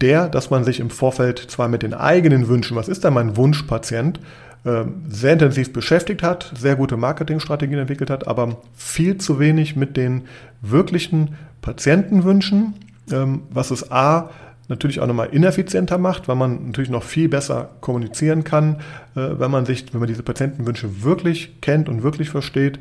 der, 0.00 0.28
dass 0.28 0.50
man 0.50 0.64
sich 0.64 0.80
im 0.80 0.90
Vorfeld 0.90 1.38
zwar 1.38 1.68
mit 1.68 1.82
den 1.82 1.94
eigenen 1.94 2.48
Wünschen, 2.48 2.76
was 2.76 2.88
ist 2.88 3.04
denn 3.04 3.14
mein 3.14 3.36
Wunschpatient, 3.36 4.20
ähm, 4.64 5.02
sehr 5.08 5.32
intensiv 5.34 5.72
beschäftigt 5.72 6.22
hat, 6.22 6.52
sehr 6.58 6.76
gute 6.76 6.96
Marketingstrategien 6.96 7.78
entwickelt 7.78 8.10
hat, 8.10 8.26
aber 8.26 8.56
viel 8.74 9.16
zu 9.18 9.38
wenig 9.38 9.76
mit 9.76 9.96
den 9.96 10.22
wirklichen 10.62 11.36
Patientenwünschen, 11.62 12.74
ähm, 13.10 13.42
was 13.50 13.70
es 13.70 13.90
A 13.92 14.30
natürlich 14.68 15.00
auch 15.00 15.06
nochmal 15.06 15.28
ineffizienter 15.30 15.96
macht, 15.96 16.28
weil 16.28 16.36
man 16.36 16.66
natürlich 16.66 16.90
noch 16.90 17.02
viel 17.02 17.28
besser 17.28 17.70
kommunizieren 17.80 18.44
kann, 18.44 18.76
äh, 19.14 19.38
wenn 19.38 19.50
man 19.50 19.64
sich, 19.64 19.92
wenn 19.92 20.00
man 20.00 20.08
diese 20.08 20.22
Patientenwünsche 20.22 21.02
wirklich 21.02 21.60
kennt 21.60 21.88
und 21.88 22.02
wirklich 22.02 22.28
versteht. 22.28 22.78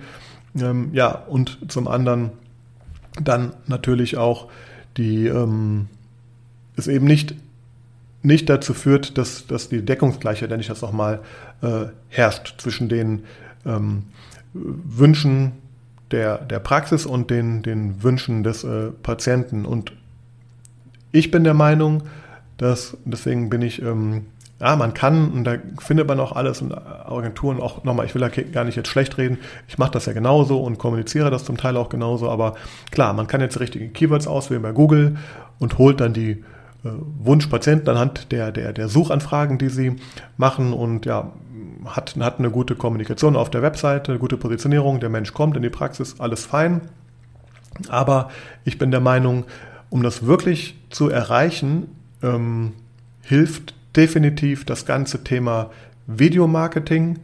Ähm, 0.59 0.89
ja, 0.93 1.09
und 1.27 1.59
zum 1.67 1.87
anderen 1.87 2.31
dann 3.21 3.53
natürlich 3.67 4.17
auch 4.17 4.47
die 4.97 5.27
es 6.77 6.87
eben 6.87 7.05
nicht 7.05 7.35
nicht 8.23 8.49
dazu 8.49 8.73
führt, 8.73 9.17
dass, 9.17 9.47
dass 9.47 9.69
die 9.69 9.83
Deckungsgleichheit, 9.83 10.49
nenne 10.49 10.61
ich 10.61 10.67
das 10.67 10.81
nochmal, 10.81 11.19
äh, 11.61 11.85
herrscht 12.09 12.55
zwischen 12.57 12.89
den 12.89 13.23
ähm, 13.65 14.03
Wünschen 14.53 15.53
der, 16.11 16.37
der 16.39 16.59
Praxis 16.59 17.05
und 17.05 17.29
den, 17.29 17.61
den 17.63 18.03
Wünschen 18.03 18.43
des 18.43 18.63
äh, 18.63 18.91
Patienten. 19.03 19.65
Und 19.65 19.93
ich 21.11 21.31
bin 21.31 21.43
der 21.43 21.53
Meinung, 21.53 22.03
dass, 22.57 22.97
deswegen 23.05 23.49
bin 23.49 23.61
ich, 23.61 23.81
ähm, 23.81 24.25
ja, 24.59 24.75
man 24.75 24.95
kann, 24.95 25.31
und 25.31 25.43
da 25.43 25.57
findet 25.79 26.07
man 26.07 26.19
auch 26.19 26.31
alles 26.31 26.61
und 26.61 26.73
Agenturen 26.73 27.61
auch 27.61 27.83
nochmal, 27.83 28.07
ich 28.07 28.15
will 28.15 28.21
da 28.21 28.29
gar 28.29 28.63
nicht 28.63 28.75
jetzt 28.75 28.89
schlecht 28.89 29.19
reden, 29.19 29.37
ich 29.67 29.77
mache 29.77 29.91
das 29.91 30.07
ja 30.07 30.13
genauso 30.13 30.59
und 30.59 30.79
kommuniziere 30.79 31.29
das 31.29 31.45
zum 31.45 31.57
Teil 31.57 31.77
auch 31.77 31.89
genauso, 31.89 32.29
aber 32.29 32.55
klar, 32.89 33.13
man 33.13 33.27
kann 33.27 33.39
jetzt 33.39 33.55
die 33.55 33.59
richtigen 33.59 33.93
Keywords 33.93 34.25
auswählen 34.25 34.63
bei 34.63 34.71
Google 34.71 35.17
und 35.59 35.77
holt 35.77 35.99
dann 35.99 36.13
die 36.13 36.43
Wunschpatienten 36.83 37.89
anhand 37.89 38.31
der, 38.31 38.51
der, 38.51 38.73
der 38.73 38.87
Suchanfragen, 38.87 39.57
die 39.57 39.69
sie 39.69 39.95
machen 40.37 40.73
und 40.73 41.05
ja, 41.05 41.31
hat, 41.85 42.15
hat 42.17 42.39
eine 42.39 42.51
gute 42.51 42.75
Kommunikation 42.75 43.35
auf 43.35 43.49
der 43.49 43.61
Webseite, 43.61 44.11
eine 44.11 44.19
gute 44.19 44.37
Positionierung, 44.37 44.99
der 44.99 45.09
Mensch 45.09 45.33
kommt 45.33 45.55
in 45.55 45.63
die 45.63 45.69
Praxis, 45.69 46.19
alles 46.19 46.45
fein. 46.45 46.81
Aber 47.89 48.29
ich 48.63 48.77
bin 48.77 48.91
der 48.91 49.01
Meinung, 49.01 49.45
um 49.89 50.03
das 50.03 50.25
wirklich 50.25 50.75
zu 50.89 51.09
erreichen, 51.09 51.95
ähm, 52.21 52.73
hilft 53.21 53.75
definitiv 53.95 54.65
das 54.65 54.85
ganze 54.85 55.23
Thema 55.23 55.69
Videomarketing. 56.07 57.19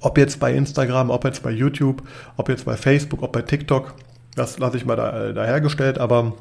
Ob 0.00 0.18
jetzt 0.18 0.40
bei 0.40 0.54
Instagram, 0.54 1.10
ob 1.10 1.24
jetzt 1.24 1.42
bei 1.42 1.50
YouTube, 1.50 2.02
ob 2.36 2.48
jetzt 2.48 2.64
bei 2.64 2.76
Facebook, 2.76 3.22
ob 3.22 3.32
bei 3.32 3.42
TikTok, 3.42 3.94
das 4.34 4.58
lasse 4.58 4.76
ich 4.76 4.84
mal 4.84 4.96
da, 4.96 5.28
äh, 5.28 5.34
dahergestellt, 5.34 5.98
aber 5.98 6.32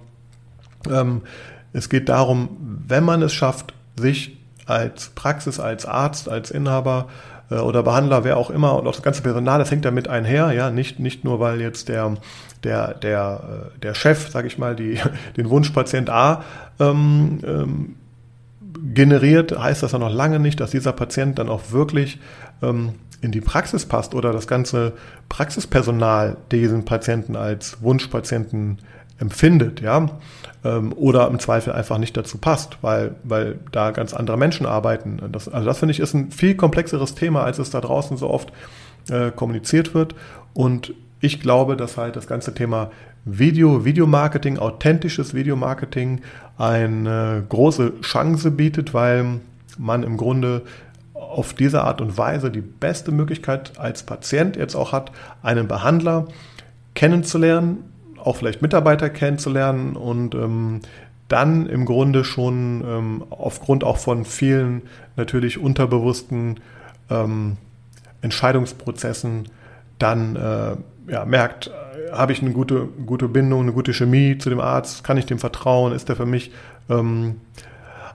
ähm, 0.89 1.21
es 1.73 1.89
geht 1.89 2.09
darum, 2.09 2.49
wenn 2.87 3.03
man 3.03 3.21
es 3.21 3.33
schafft, 3.33 3.73
sich 3.99 4.37
als 4.65 5.09
Praxis, 5.09 5.59
als 5.59 5.85
Arzt, 5.85 6.29
als 6.29 6.51
Inhaber 6.51 7.07
äh, 7.49 7.55
oder 7.55 7.83
Behandler, 7.83 8.23
wer 8.23 8.37
auch 8.37 8.49
immer, 8.49 8.75
und 8.75 8.87
auch 8.87 8.93
das 8.93 9.01
ganze 9.01 9.21
Personal, 9.21 9.59
das 9.59 9.71
hängt 9.71 9.85
damit 9.85 10.07
einher, 10.07 10.51
ja, 10.51 10.69
nicht, 10.69 10.99
nicht 10.99 11.23
nur, 11.23 11.39
weil 11.39 11.59
jetzt 11.59 11.89
der, 11.89 12.15
der, 12.63 12.93
der, 12.93 13.71
äh, 13.75 13.79
der 13.79 13.93
Chef, 13.93 14.29
sage 14.29 14.47
ich 14.47 14.57
mal, 14.57 14.75
die, 14.75 14.99
den 15.37 15.49
Wunschpatient 15.49 16.09
A 16.09 16.43
ähm, 16.79 17.39
ähm, 17.45 17.95
generiert, 18.93 19.57
heißt 19.57 19.83
das 19.83 19.91
ja 19.91 19.99
noch 19.99 20.13
lange 20.13 20.39
nicht, 20.39 20.59
dass 20.59 20.71
dieser 20.71 20.93
Patient 20.93 21.39
dann 21.39 21.49
auch 21.49 21.71
wirklich 21.71 22.19
ähm, 22.61 22.93
in 23.21 23.31
die 23.31 23.41
Praxis 23.41 23.85
passt 23.85 24.15
oder 24.15 24.33
das 24.33 24.47
ganze 24.47 24.93
Praxispersonal 25.29 26.37
diesen 26.51 26.83
Patienten 26.83 27.35
als 27.35 27.81
Wunschpatienten 27.81 28.79
empfindet, 29.19 29.81
ja, 29.81 30.07
ähm, 30.63 30.93
oder 30.93 31.27
im 31.27 31.39
Zweifel 31.39 31.73
einfach 31.73 31.97
nicht 31.97 32.15
dazu 32.17 32.37
passt, 32.37 32.77
weil, 32.81 33.15
weil 33.23 33.59
da 33.71 33.91
ganz 33.91 34.13
andere 34.13 34.37
Menschen 34.37 34.65
arbeiten. 34.65 35.21
Das, 35.31 35.47
also 35.47 35.65
das 35.65 35.79
finde 35.79 35.91
ich 35.91 35.99
ist 35.99 36.13
ein 36.13 36.31
viel 36.31 36.55
komplexeres 36.55 37.15
Thema, 37.15 37.43
als 37.43 37.59
es 37.59 37.69
da 37.69 37.81
draußen 37.81 38.17
so 38.17 38.29
oft 38.29 38.51
äh, 39.09 39.31
kommuniziert 39.31 39.93
wird. 39.93 40.15
Und 40.53 40.93
ich 41.19 41.39
glaube, 41.39 41.77
dass 41.77 41.97
halt 41.97 42.15
das 42.15 42.27
ganze 42.27 42.53
Thema 42.53 42.91
Video, 43.25 43.85
Videomarketing, 43.85 44.57
authentisches 44.57 45.33
Videomarketing 45.33 46.21
eine 46.57 47.43
große 47.47 48.01
Chance 48.01 48.51
bietet, 48.51 48.93
weil 48.93 49.39
man 49.77 50.03
im 50.03 50.17
Grunde 50.17 50.63
auf 51.13 51.53
diese 51.53 51.83
Art 51.83 52.01
und 52.01 52.17
Weise 52.17 52.51
die 52.51 52.61
beste 52.61 53.11
Möglichkeit 53.11 53.79
als 53.79 54.03
Patient 54.03 54.55
jetzt 54.55 54.75
auch 54.75 54.91
hat, 54.91 55.11
einen 55.41 55.67
Behandler 55.67 56.27
kennenzulernen, 56.95 57.85
auch 58.23 58.35
vielleicht 58.35 58.61
Mitarbeiter 58.61 59.09
kennenzulernen 59.09 59.95
und 59.95 60.35
ähm, 60.35 60.79
dann 61.27 61.65
im 61.65 61.85
Grunde 61.85 62.23
schon 62.23 62.83
ähm, 62.85 63.23
aufgrund 63.29 63.83
auch 63.83 63.97
von 63.97 64.25
vielen 64.25 64.83
natürlich 65.15 65.57
unterbewussten 65.57 66.59
ähm, 67.09 67.57
Entscheidungsprozessen 68.21 69.49
dann 69.99 70.35
äh, 70.35 71.11
ja, 71.11 71.25
merkt, 71.25 71.71
habe 72.11 72.31
ich 72.31 72.41
eine 72.41 72.51
gute, 72.51 72.87
gute 73.05 73.27
Bindung, 73.27 73.61
eine 73.61 73.73
gute 73.73 73.93
Chemie 73.93 74.37
zu 74.37 74.49
dem 74.49 74.59
Arzt, 74.59 75.03
kann 75.03 75.17
ich 75.17 75.25
dem 75.25 75.39
vertrauen, 75.39 75.93
ist 75.93 76.09
der 76.09 76.15
für 76.15 76.25
mich 76.25 76.51
ähm, 76.89 77.41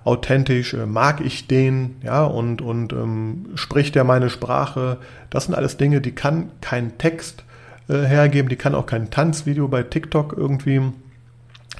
authentisch, 0.04 0.74
äh, 0.74 0.86
mag 0.86 1.20
ich 1.20 1.48
den, 1.48 1.96
ja, 2.02 2.24
und, 2.24 2.62
und 2.62 2.92
ähm, 2.92 3.46
spricht 3.54 3.94
der 3.94 4.04
meine 4.04 4.30
Sprache. 4.30 4.98
Das 5.30 5.44
sind 5.44 5.54
alles 5.54 5.76
Dinge, 5.76 6.00
die 6.00 6.12
kann 6.12 6.50
kein 6.60 6.98
Text 6.98 7.44
äh, 7.88 8.04
hergeben, 8.04 8.48
die 8.48 8.56
kann 8.56 8.74
auch 8.74 8.86
kein 8.86 9.10
Tanzvideo 9.10 9.68
bei 9.68 9.82
TikTok 9.82 10.34
irgendwie 10.36 10.82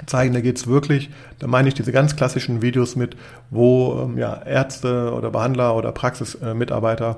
zeigen. 0.05 0.33
Da 0.33 0.41
geht 0.41 0.57
es 0.57 0.67
wirklich, 0.67 1.09
da 1.39 1.47
meine 1.47 1.67
ich 1.67 1.73
diese 1.73 1.91
ganz 1.91 2.15
klassischen 2.15 2.61
Videos 2.61 2.95
mit, 2.95 3.15
wo 3.49 4.01
ähm, 4.03 4.17
ja, 4.17 4.41
Ärzte 4.43 5.13
oder 5.13 5.31
Behandler 5.31 5.75
oder 5.75 5.91
Praxismitarbeiter 5.91 7.17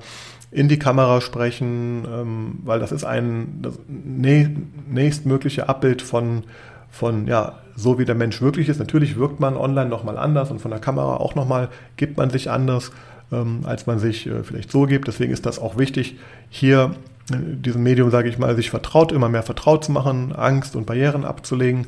in 0.52 0.68
die 0.68 0.80
Kamera 0.80 1.22
sprechen, 1.22 2.06
ähm, 2.06 2.60
weil 2.64 2.80
das 2.80 2.92
ist 2.92 3.06
ein 3.06 3.60
das 3.62 3.80
nächstmögliche 3.88 5.70
Abbild 5.70 6.02
von, 6.02 6.44
von 6.90 7.28
ja, 7.28 7.60
so 7.76 7.98
wie 7.98 8.06
der 8.06 8.16
Mensch 8.16 8.42
wirklich 8.42 8.68
ist. 8.68 8.80
Natürlich 8.80 9.18
wirkt 9.18 9.40
man 9.40 9.56
online 9.56 9.90
nochmal 9.90 10.18
anders 10.18 10.52
und 10.52 10.60
von 10.60 10.72
der 10.72 10.82
Kamera 10.82 11.16
auch 11.16 11.36
nochmal 11.36 11.70
gibt 11.96 12.18
man 12.18 12.30
sich 12.30 12.50
anders, 12.52 12.92
ähm, 13.32 13.62
als 13.64 13.88
man 13.88 14.00
sich 14.00 14.28
äh, 14.28 14.44
vielleicht 14.44 14.72
so 14.72 14.86
gibt. 14.86 15.08
Deswegen 15.08 15.32
ist 15.32 15.46
das 15.46 15.58
auch 15.60 15.78
wichtig, 15.78 16.18
hier 16.50 16.84
äh, 16.84 17.11
diesem 17.32 17.84
Medium, 17.84 18.12
sage 18.12 18.30
ich 18.30 18.38
mal, 18.38 18.56
sich 18.56 18.70
vertraut, 18.70 19.12
immer 19.12 19.30
mehr 19.30 19.44
vertraut 19.44 19.84
zu 19.84 19.92
machen, 19.92 20.34
Angst 20.34 20.76
und 20.76 20.86
Barrieren 20.86 21.26
abzulegen. 21.26 21.88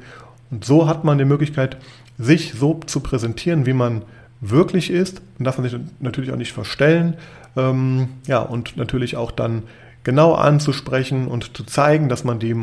Und 0.52 0.66
so 0.66 0.88
hat 0.88 1.04
man 1.04 1.18
die 1.18 1.26
Möglichkeit, 1.26 1.78
sich 2.18 2.54
so 2.54 2.80
zu 2.86 3.00
präsentieren, 3.00 3.66
wie 3.66 3.74
man 3.74 4.04
wirklich 4.42 4.92
ist. 4.92 5.22
Und 5.40 5.46
darf 5.46 5.58
man 5.58 5.68
sich 5.68 5.80
natürlich 6.00 6.32
auch 6.32 6.38
nicht 6.38 6.54
verstellen. 6.54 7.16
Ähm, 7.56 8.10
ja, 8.28 8.40
und 8.40 8.78
natürlich 8.78 9.16
auch 9.18 9.32
dann 9.32 9.64
genau 10.04 10.34
anzusprechen 10.34 11.28
und 11.28 11.56
zu 11.56 11.64
zeigen, 11.64 12.10
dass 12.10 12.24
man 12.24 12.40
die 12.40 12.56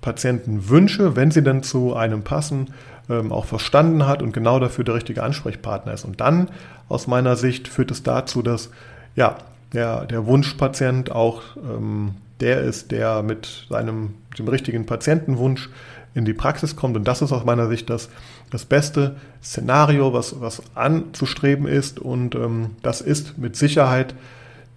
Patientenwünsche, 0.00 1.16
wenn 1.16 1.30
sie 1.30 1.42
dann 1.42 1.62
zu 1.62 1.94
einem 1.94 2.22
passen, 2.22 2.68
ähm, 3.08 3.32
auch 3.32 3.44
verstanden 3.44 4.06
hat 4.06 4.22
und 4.22 4.32
genau 4.32 4.58
dafür 4.58 4.84
der 4.84 4.94
richtige 4.94 5.22
Ansprechpartner 5.22 5.92
ist. 5.92 6.04
Und 6.04 6.20
dann, 6.20 6.50
aus 6.88 7.06
meiner 7.06 7.36
Sicht, 7.36 7.68
führt 7.68 7.90
es 7.90 8.02
dazu, 8.02 8.42
dass 8.42 8.70
ja, 9.16 9.36
der, 9.72 10.06
der 10.06 10.26
Wunschpatient 10.26 11.10
auch 11.12 11.42
ähm, 11.56 12.14
der 12.40 12.60
ist, 12.60 12.90
der 12.90 13.22
mit 13.22 13.66
seinem 13.68 14.14
dem 14.38 14.48
richtigen 14.48 14.86
Patientenwunsch 14.86 15.68
in 16.14 16.24
die 16.24 16.34
Praxis 16.34 16.76
kommt. 16.76 16.96
Und 16.96 17.06
das 17.06 17.22
ist 17.22 17.32
aus 17.32 17.44
meiner 17.44 17.68
Sicht 17.68 17.90
das, 17.90 18.08
das 18.50 18.64
beste 18.64 19.16
Szenario, 19.42 20.12
was, 20.12 20.40
was 20.40 20.62
anzustreben 20.74 21.66
ist. 21.66 21.98
Und 21.98 22.34
ähm, 22.34 22.70
das 22.82 23.00
ist 23.00 23.38
mit 23.38 23.56
Sicherheit 23.56 24.14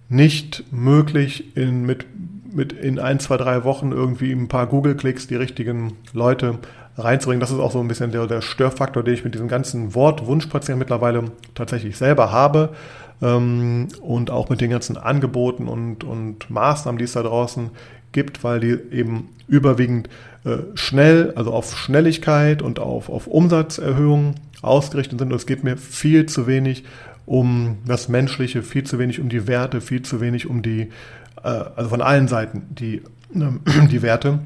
nicht 0.08 0.64
möglich, 0.72 1.56
in, 1.56 1.84
mit, 1.84 2.06
mit 2.52 2.72
in 2.72 2.98
ein, 2.98 3.18
zwei, 3.18 3.36
drei 3.36 3.64
Wochen 3.64 3.92
irgendwie 3.92 4.32
ein 4.32 4.48
paar 4.48 4.66
Google-Klicks 4.66 5.26
die 5.26 5.36
richtigen 5.36 5.94
Leute 6.12 6.58
reinzubringen. 6.98 7.40
Das 7.40 7.50
ist 7.50 7.58
auch 7.58 7.72
so 7.72 7.80
ein 7.80 7.88
bisschen 7.88 8.12
der, 8.12 8.26
der 8.26 8.42
Störfaktor, 8.42 9.02
den 9.02 9.14
ich 9.14 9.24
mit 9.24 9.34
diesem 9.34 9.48
ganzen 9.48 9.94
Wort 9.94 10.26
Wunschpatient 10.26 10.78
mittlerweile 10.78 11.24
tatsächlich 11.54 11.96
selber 11.96 12.30
habe. 12.30 12.70
Ähm, 13.22 13.88
und 14.00 14.30
auch 14.30 14.50
mit 14.50 14.60
den 14.60 14.70
ganzen 14.70 14.96
Angeboten 14.96 15.68
und, 15.68 16.04
und 16.04 16.50
Maßnahmen, 16.50 16.98
die 16.98 17.04
es 17.04 17.12
da 17.12 17.22
draußen 17.22 17.70
gibt, 18.12 18.44
weil 18.44 18.60
die 18.60 18.78
eben 18.94 19.30
überwiegend 19.48 20.08
äh, 20.44 20.58
schnell, 20.74 21.32
also 21.36 21.52
auf 21.52 21.76
Schnelligkeit 21.76 22.62
und 22.62 22.78
auf, 22.78 23.08
auf 23.08 23.26
Umsatzerhöhung 23.26 24.34
ausgerichtet 24.60 25.18
sind. 25.18 25.32
Und 25.32 25.36
es 25.36 25.46
geht 25.46 25.64
mir 25.64 25.76
viel 25.76 26.26
zu 26.26 26.46
wenig 26.46 26.84
um 27.26 27.78
das 27.86 28.08
Menschliche, 28.08 28.62
viel 28.62 28.84
zu 28.84 28.98
wenig 28.98 29.20
um 29.20 29.28
die 29.28 29.46
Werte, 29.46 29.80
viel 29.80 30.02
zu 30.02 30.20
wenig 30.20 30.48
um 30.48 30.62
die, 30.62 30.90
äh, 31.42 31.48
also 31.48 31.90
von 31.90 32.02
allen 32.02 32.28
Seiten 32.28 32.66
die, 32.70 33.02
äh, 33.34 33.86
die 33.90 34.02
Werte. 34.02 34.40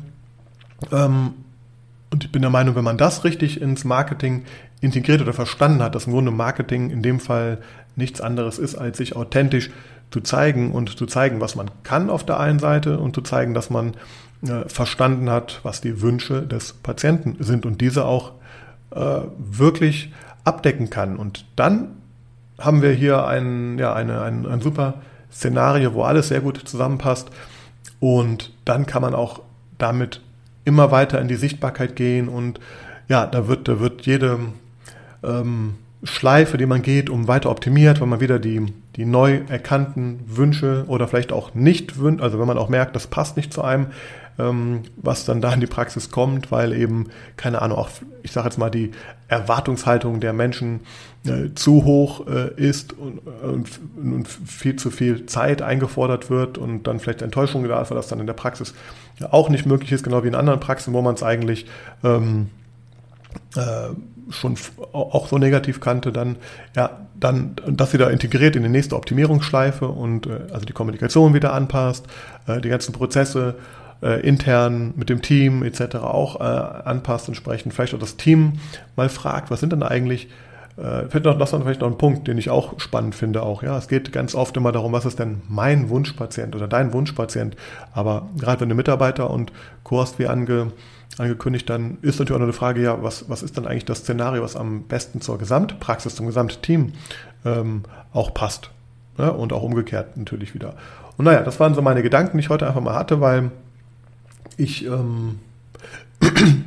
Ähm, 0.93 1.33
und 2.11 2.25
ich 2.25 2.33
bin 2.33 2.43
der 2.43 2.51
Meinung, 2.51 2.77
wenn 2.77 2.85
man 2.85 2.99
das 2.99 3.25
richtig 3.25 3.61
ins 3.61 3.85
Marketing 3.85 4.45
integriert 4.81 5.21
oder 5.21 5.33
verstanden 5.33 5.83
hat, 5.83 5.95
dass 5.95 6.07
im 6.07 6.13
Grunde 6.13 6.31
Marketing 6.31 6.91
in 6.91 7.03
dem 7.03 7.21
Fall 7.21 7.59
nichts 7.97 8.21
anderes 8.21 8.59
ist, 8.59 8.75
als 8.75 8.99
sich 8.99 9.17
authentisch 9.17 9.71
zu 10.11 10.21
zeigen 10.21 10.73
und 10.73 10.97
zu 10.97 11.07
zeigen, 11.07 11.41
was 11.41 11.57
man 11.57 11.71
kann 11.83 12.11
auf 12.11 12.25
der 12.25 12.39
einen 12.39 12.59
Seite 12.59 12.99
und 12.99 13.15
zu 13.15 13.23
zeigen, 13.23 13.55
dass 13.55 13.71
man 13.71 13.95
äh, 14.43 14.69
verstanden 14.69 15.31
hat, 15.31 15.61
was 15.63 15.81
die 15.81 16.03
Wünsche 16.03 16.43
des 16.43 16.75
Patienten 16.75 17.37
sind 17.41 17.67
und 17.67 17.81
diese 17.81 18.05
auch 18.05 18.33
äh, 18.91 19.21
wirklich 19.39 20.13
abdecken 20.45 20.91
kann. 20.91 21.17
Und 21.17 21.47
dann 21.57 21.89
haben 22.59 22.83
wir 22.83 22.93
hier 22.93 23.27
ein, 23.27 23.79
ja, 23.79 23.95
eine, 23.95 24.23
ein, 24.23 24.47
ein 24.47 24.61
super 24.61 24.95
Szenario, 25.33 25.95
wo 25.95 26.03
alles 26.03 26.29
sehr 26.29 26.41
gut 26.41 26.63
zusammenpasst. 26.65 27.31
Und 27.99 28.53
dann 28.65 28.87
kann 28.87 29.03
man 29.03 29.15
auch 29.15 29.41
damit 29.79 30.21
immer 30.65 30.91
weiter 30.91 31.21
in 31.21 31.29
die 31.29 31.37
Sichtbarkeit 31.37 31.97
gehen 31.97 32.29
und 32.29 32.61
ja, 33.09 33.27
da 33.27 33.47
wird, 33.47 33.69
da 33.69 33.79
wird 33.79 34.05
jede 34.05 34.39
ähm, 35.23 35.75
Schleife, 36.03 36.57
die 36.57 36.67
man 36.67 36.83
geht, 36.83 37.11
um 37.11 37.29
weiter 37.29 37.51
optimiert, 37.51 38.01
wenn 38.01 38.09
man 38.09 38.21
wieder 38.21 38.39
die, 38.39 38.73
die 38.97 39.05
neu 39.05 39.41
erkannten 39.49 40.21
Wünsche 40.27 40.85
oder 40.89 41.09
vielleicht 41.09 41.33
auch 41.33 41.55
nicht 41.55 41.99
wünscht, 41.99 42.23
also 42.23 42.39
wenn 42.39 42.47
man 42.47 42.59
auch 42.59 42.69
merkt, 42.69 42.95
das 42.95 43.07
passt 43.07 43.37
nicht 43.37 43.53
zu 43.53 43.63
einem, 43.63 43.87
ähm, 44.39 44.83
was 44.97 45.25
dann 45.25 45.41
da 45.41 45.53
in 45.53 45.61
die 45.61 45.67
Praxis 45.67 46.11
kommt, 46.11 46.53
weil 46.53 46.73
eben, 46.73 47.09
keine 47.37 47.63
Ahnung, 47.63 47.79
auch, 47.79 47.89
ich 48.23 48.33
sage 48.33 48.49
jetzt 48.49 48.59
mal, 48.59 48.71
die 48.71 48.91
Erwartungshaltung 49.29 50.21
der 50.21 50.33
Menschen 50.33 50.81
äh, 51.25 51.55
zu 51.55 51.85
hoch 51.85 52.27
äh, 52.27 52.53
ist 52.57 52.93
und, 52.93 53.21
und, 53.43 53.81
und, 53.97 54.29
viel 54.29 54.77
zu 54.77 54.91
viel 54.91 55.27
Zeit 55.27 55.63
eingefordert 55.63 56.31
wird 56.31 56.59
und 56.59 56.87
dann 56.87 57.01
vielleicht 57.01 57.23
Enttäuschung 57.23 57.67
da 57.67 57.81
ist, 57.81 57.91
weil 57.91 57.97
das 57.97 58.09
dann 58.09 58.21
in 58.21 58.27
der 58.27 58.35
Praxis 58.35 58.75
auch 59.31 59.49
nicht 59.49 59.65
möglich 59.65 59.93
ist, 59.93 60.03
genau 60.05 60.23
wie 60.23 60.29
in 60.29 60.35
anderen 60.35 60.61
Praxen, 60.61 60.93
wo 60.93 61.01
man 61.01 61.15
es 61.15 61.23
eigentlich 61.23 61.67
ähm, 62.05 62.51
äh, 63.57 63.89
schon 64.31 64.57
auch 64.93 65.29
so 65.29 65.39
negativ 65.39 65.81
kannte, 65.81 66.13
dann 66.13 66.37
ja, 66.75 66.91
dann 67.19 67.57
das 67.67 67.93
wieder 67.93 68.11
integriert 68.11 68.57
in 68.57 68.63
die 68.63 68.69
nächste 68.69 68.97
Optimierungsschleife 68.97 69.89
und 69.89 70.27
äh, 70.27 70.41
also 70.53 70.67
die 70.67 70.73
Kommunikation 70.73 71.35
wieder 71.35 71.53
anpasst, 71.53 72.07
äh, 72.47 72.61
die 72.61 72.69
ganzen 72.69 72.93
Prozesse 72.93 73.55
äh, 74.03 74.21
intern 74.27 74.93
mit 74.97 75.09
dem 75.09 75.23
Team 75.23 75.63
etc. 75.63 75.97
auch 75.97 76.41
äh, 76.41 76.43
anpasst, 76.43 77.29
entsprechend 77.29 77.73
vielleicht 77.73 77.95
auch 77.95 77.99
das 77.99 78.17
Team 78.17 78.55
mal 78.97 79.09
fragt, 79.09 79.51
was 79.51 79.61
sind 79.61 79.73
denn 79.73 79.83
eigentlich 79.83 80.29
äh, 80.77 81.09
finde 81.09 81.31
noch, 81.31 81.39
das 81.39 81.53
ist 81.53 81.63
vielleicht 81.63 81.81
noch 81.81 81.89
ein 81.89 81.97
Punkt, 81.99 82.29
den 82.29 82.37
ich 82.37 82.51
auch 82.51 82.79
spannend 82.79 83.15
finde. 83.15 83.43
Auch 83.43 83.63
ja, 83.63 83.79
es 83.79 83.89
geht 83.89 84.13
ganz 84.13 84.35
oft 84.35 84.57
immer 84.57 84.73
darum, 84.73 84.93
was 84.93 85.07
ist 85.07 85.19
denn 85.19 85.41
mein 85.49 85.89
Wunschpatient 85.89 86.55
oder 86.55 86.69
dein 86.69 86.93
Wunschpatient. 86.93 87.57
Aber 87.93 88.29
gerade 88.39 88.61
wenn 88.61 88.69
du 88.69 88.75
Mitarbeiter 88.75 89.31
und 89.31 89.53
Kurs 89.85 90.19
wie 90.19 90.27
ange, 90.27 90.73
angekündigt, 91.19 91.69
dann 91.71 91.99
ist 92.03 92.19
natürlich 92.19 92.33
auch 92.33 92.39
noch 92.39 92.47
eine 92.47 92.53
Frage, 92.53 92.83
ja, 92.83 93.03
was, 93.03 93.29
was 93.29 93.43
ist 93.43 93.57
dann 93.57 93.67
eigentlich 93.67 93.85
das 93.85 93.99
Szenario, 93.99 94.43
was 94.43 94.57
am 94.57 94.83
besten 94.83 95.21
zur 95.21 95.39
Gesamtpraxis, 95.39 96.15
zum 96.15 96.27
Gesamtteam 96.27 96.93
ähm, 97.45 97.83
auch 98.13 98.35
passt. 98.35 98.71
Ja, 99.19 99.29
und 99.29 99.53
auch 99.53 99.63
umgekehrt 99.63 100.17
natürlich 100.17 100.55
wieder. 100.55 100.75
Und 101.17 101.25
naja, 101.25 101.41
das 101.41 101.59
waren 101.59 101.75
so 101.75 101.81
meine 101.81 102.03
Gedanken, 102.03 102.37
die 102.37 102.43
ich 102.43 102.51
heute 102.51 102.67
einfach 102.67 102.83
mal 102.83 102.95
hatte, 102.95 103.21
weil 103.21 103.51
ich 104.59 104.87
ähm, 104.87 105.39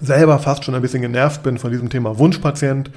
selber 0.00 0.38
fast 0.38 0.64
schon 0.64 0.74
ein 0.74 0.82
bisschen 0.82 1.02
genervt 1.02 1.42
bin 1.42 1.58
von 1.58 1.70
diesem 1.70 1.88
Thema 1.88 2.18
Wunschpatient 2.18 2.90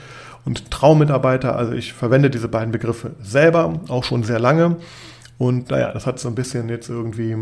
und 0.43 0.69
Traummitarbeiter. 0.69 1.55
Also 1.55 1.73
ich 1.73 1.93
verwende 1.93 2.29
diese 2.29 2.49
beiden 2.49 2.71
Begriffe 2.71 3.11
selber 3.21 3.79
auch 3.87 4.03
schon 4.03 4.23
sehr 4.23 4.39
lange. 4.39 4.77
Und 5.37 5.69
naja, 5.69 5.91
das 5.91 6.05
hat 6.05 6.19
so 6.19 6.27
ein 6.27 6.35
bisschen 6.35 6.67
jetzt 6.67 6.89
irgendwie 6.89 7.35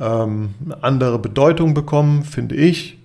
ähm, 0.00 0.54
eine 0.64 0.82
andere 0.82 1.18
Bedeutung 1.18 1.74
bekommen, 1.74 2.24
finde 2.24 2.54
ich, 2.54 2.98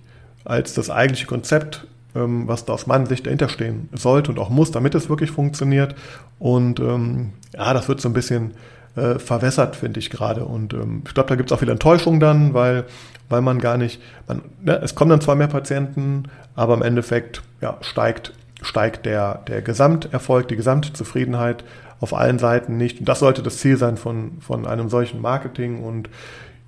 als 0.44 0.74
das 0.74 0.90
eigentliche 0.90 1.26
Konzept, 1.26 1.86
ähm, 2.14 2.46
was 2.46 2.64
da 2.64 2.72
aus 2.72 2.86
meiner 2.86 3.06
Sicht 3.06 3.26
dahinter 3.26 3.48
stehen 3.48 3.88
sollte 3.92 4.30
und 4.30 4.38
auch 4.38 4.50
muss, 4.50 4.70
damit 4.70 4.94
es 4.94 5.08
wirklich 5.08 5.30
funktioniert. 5.30 5.94
Und 6.38 6.80
ähm, 6.80 7.32
ja, 7.54 7.72
das 7.72 7.88
wird 7.88 8.00
so 8.00 8.08
ein 8.08 8.14
bisschen 8.14 8.52
äh, 8.96 9.18
verwässert, 9.18 9.76
finde 9.76 10.00
ich 10.00 10.10
gerade. 10.10 10.44
Und 10.44 10.74
ähm, 10.74 11.02
ich 11.06 11.14
glaube, 11.14 11.28
da 11.28 11.34
gibt 11.36 11.50
es 11.50 11.54
auch 11.54 11.60
viel 11.60 11.70
Enttäuschung 11.70 12.20
dann, 12.20 12.54
weil, 12.54 12.84
weil 13.28 13.40
man 13.40 13.58
gar 13.58 13.76
nicht, 13.76 14.00
man, 14.28 14.42
ne, 14.62 14.80
es 14.82 14.94
kommen 14.94 15.10
dann 15.10 15.20
zwar 15.20 15.34
mehr 15.34 15.48
Patienten, 15.48 16.24
aber 16.54 16.74
im 16.74 16.82
Endeffekt 16.82 17.42
ja, 17.60 17.76
steigt, 17.80 18.32
steigt 18.62 19.06
der, 19.06 19.42
der 19.48 19.62
Gesamterfolg, 19.62 20.48
die 20.48 20.56
Gesamtzufriedenheit 20.56 21.64
auf 22.00 22.14
allen 22.14 22.38
Seiten 22.38 22.76
nicht. 22.76 23.00
Und 23.00 23.08
das 23.08 23.18
sollte 23.18 23.42
das 23.42 23.58
Ziel 23.58 23.76
sein 23.78 23.96
von, 23.96 24.32
von 24.40 24.66
einem 24.66 24.88
solchen 24.90 25.20
Marketing. 25.20 25.82
Und 25.82 26.08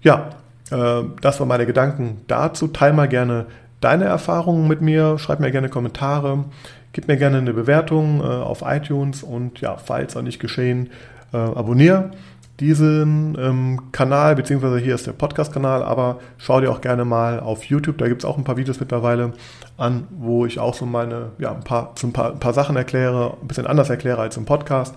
ja, 0.06 0.30
äh, 0.70 1.04
das 1.20 1.40
waren 1.40 1.48
meine 1.48 1.66
Gedanken 1.66 2.22
dazu. 2.28 2.68
Teil 2.68 2.92
mal 2.92 3.08
gerne 3.08 3.46
deine 3.80 4.04
Erfahrungen 4.04 4.68
mit 4.68 4.80
mir, 4.80 5.18
schreib 5.18 5.40
mir 5.40 5.50
gerne 5.50 5.68
Kommentare, 5.68 6.44
gib 6.92 7.08
mir 7.08 7.16
gerne 7.16 7.38
eine 7.38 7.52
Bewertung 7.52 8.20
äh, 8.20 8.24
auf 8.24 8.62
iTunes. 8.64 9.24
Und 9.24 9.60
ja, 9.60 9.76
falls 9.76 10.16
auch 10.16 10.22
nicht 10.22 10.38
geschehen, 10.38 10.90
äh, 11.32 11.36
abonniere 11.36 12.12
diesen 12.60 13.36
ähm, 13.38 13.92
Kanal, 13.92 14.34
beziehungsweise 14.34 14.78
hier 14.78 14.94
ist 14.94 15.06
der 15.06 15.12
Podcast-Kanal, 15.12 15.82
aber 15.82 16.20
schau 16.38 16.60
dir 16.60 16.70
auch 16.70 16.80
gerne 16.80 17.04
mal 17.04 17.38
auf 17.38 17.64
YouTube, 17.64 17.98
da 17.98 18.08
gibt 18.08 18.22
es 18.22 18.24
auch 18.24 18.38
ein 18.38 18.44
paar 18.44 18.56
Videos 18.56 18.80
mittlerweile 18.80 19.34
an, 19.76 20.06
wo 20.10 20.46
ich 20.46 20.58
auch 20.58 20.72
so 20.72 20.86
meine, 20.86 21.32
ja, 21.38 21.52
ein 21.52 21.64
paar, 21.64 21.92
so 21.96 22.06
ein 22.06 22.14
paar, 22.14 22.30
ein 22.32 22.40
paar 22.40 22.54
Sachen 22.54 22.76
erkläre, 22.76 23.36
ein 23.42 23.48
bisschen 23.48 23.66
anders 23.66 23.90
erkläre 23.90 24.22
als 24.22 24.38
im 24.38 24.46
Podcast. 24.46 24.94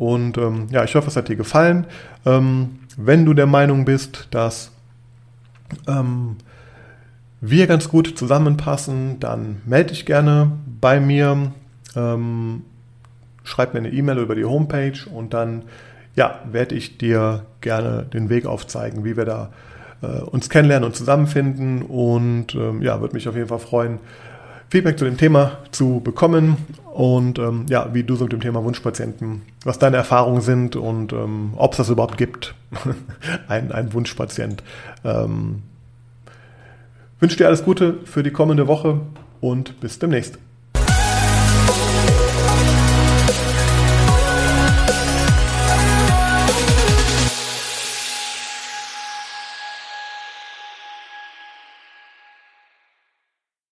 Und 0.00 0.38
ähm, 0.38 0.68
ja, 0.70 0.82
ich 0.82 0.94
hoffe, 0.94 1.08
es 1.08 1.16
hat 1.16 1.28
dir 1.28 1.36
gefallen. 1.36 1.84
Ähm, 2.24 2.78
wenn 2.96 3.26
du 3.26 3.34
der 3.34 3.44
Meinung 3.44 3.84
bist, 3.84 4.28
dass 4.30 4.70
ähm, 5.86 6.36
wir 7.42 7.66
ganz 7.66 7.90
gut 7.90 8.16
zusammenpassen, 8.16 9.20
dann 9.20 9.60
melde 9.66 9.90
dich 9.90 10.06
gerne 10.06 10.52
bei 10.80 11.00
mir. 11.00 11.52
Ähm, 11.94 12.62
schreib 13.44 13.74
mir 13.74 13.80
eine 13.80 13.90
E-Mail 13.90 14.16
über 14.20 14.34
die 14.34 14.46
Homepage 14.46 14.98
und 15.12 15.34
dann 15.34 15.64
ja, 16.16 16.40
werde 16.50 16.76
ich 16.76 16.96
dir 16.96 17.44
gerne 17.60 18.06
den 18.10 18.30
Weg 18.30 18.46
aufzeigen, 18.46 19.04
wie 19.04 19.18
wir 19.18 19.26
da 19.26 19.50
äh, 20.00 20.22
uns 20.22 20.48
kennenlernen 20.48 20.86
und 20.86 20.96
zusammenfinden. 20.96 21.82
Und 21.82 22.54
ähm, 22.54 22.80
ja, 22.80 23.02
würde 23.02 23.12
mich 23.12 23.28
auf 23.28 23.36
jeden 23.36 23.48
Fall 23.48 23.58
freuen, 23.58 23.98
Feedback 24.70 24.98
zu 24.98 25.04
dem 25.04 25.16
Thema 25.16 25.58
zu 25.72 26.00
bekommen 26.02 26.56
und 26.94 27.40
ähm, 27.40 27.66
ja, 27.68 27.92
wie 27.92 28.04
du 28.04 28.14
so 28.14 28.24
mit 28.24 28.32
dem 28.32 28.40
Thema 28.40 28.62
Wunschpatienten, 28.62 29.42
was 29.64 29.80
deine 29.80 29.96
Erfahrungen 29.96 30.42
sind 30.42 30.76
und 30.76 31.12
ähm, 31.12 31.54
ob 31.56 31.72
es 31.72 31.78
das 31.78 31.90
überhaupt 31.90 32.16
gibt, 32.16 32.54
ein, 33.48 33.72
ein 33.72 33.92
Wunschpatient. 33.92 34.62
Ähm, 35.04 35.62
wünsche 37.18 37.36
dir 37.36 37.48
alles 37.48 37.64
Gute 37.64 37.98
für 38.04 38.22
die 38.22 38.30
kommende 38.30 38.68
Woche 38.68 39.00
und 39.40 39.80
bis 39.80 39.98
demnächst. 39.98 40.38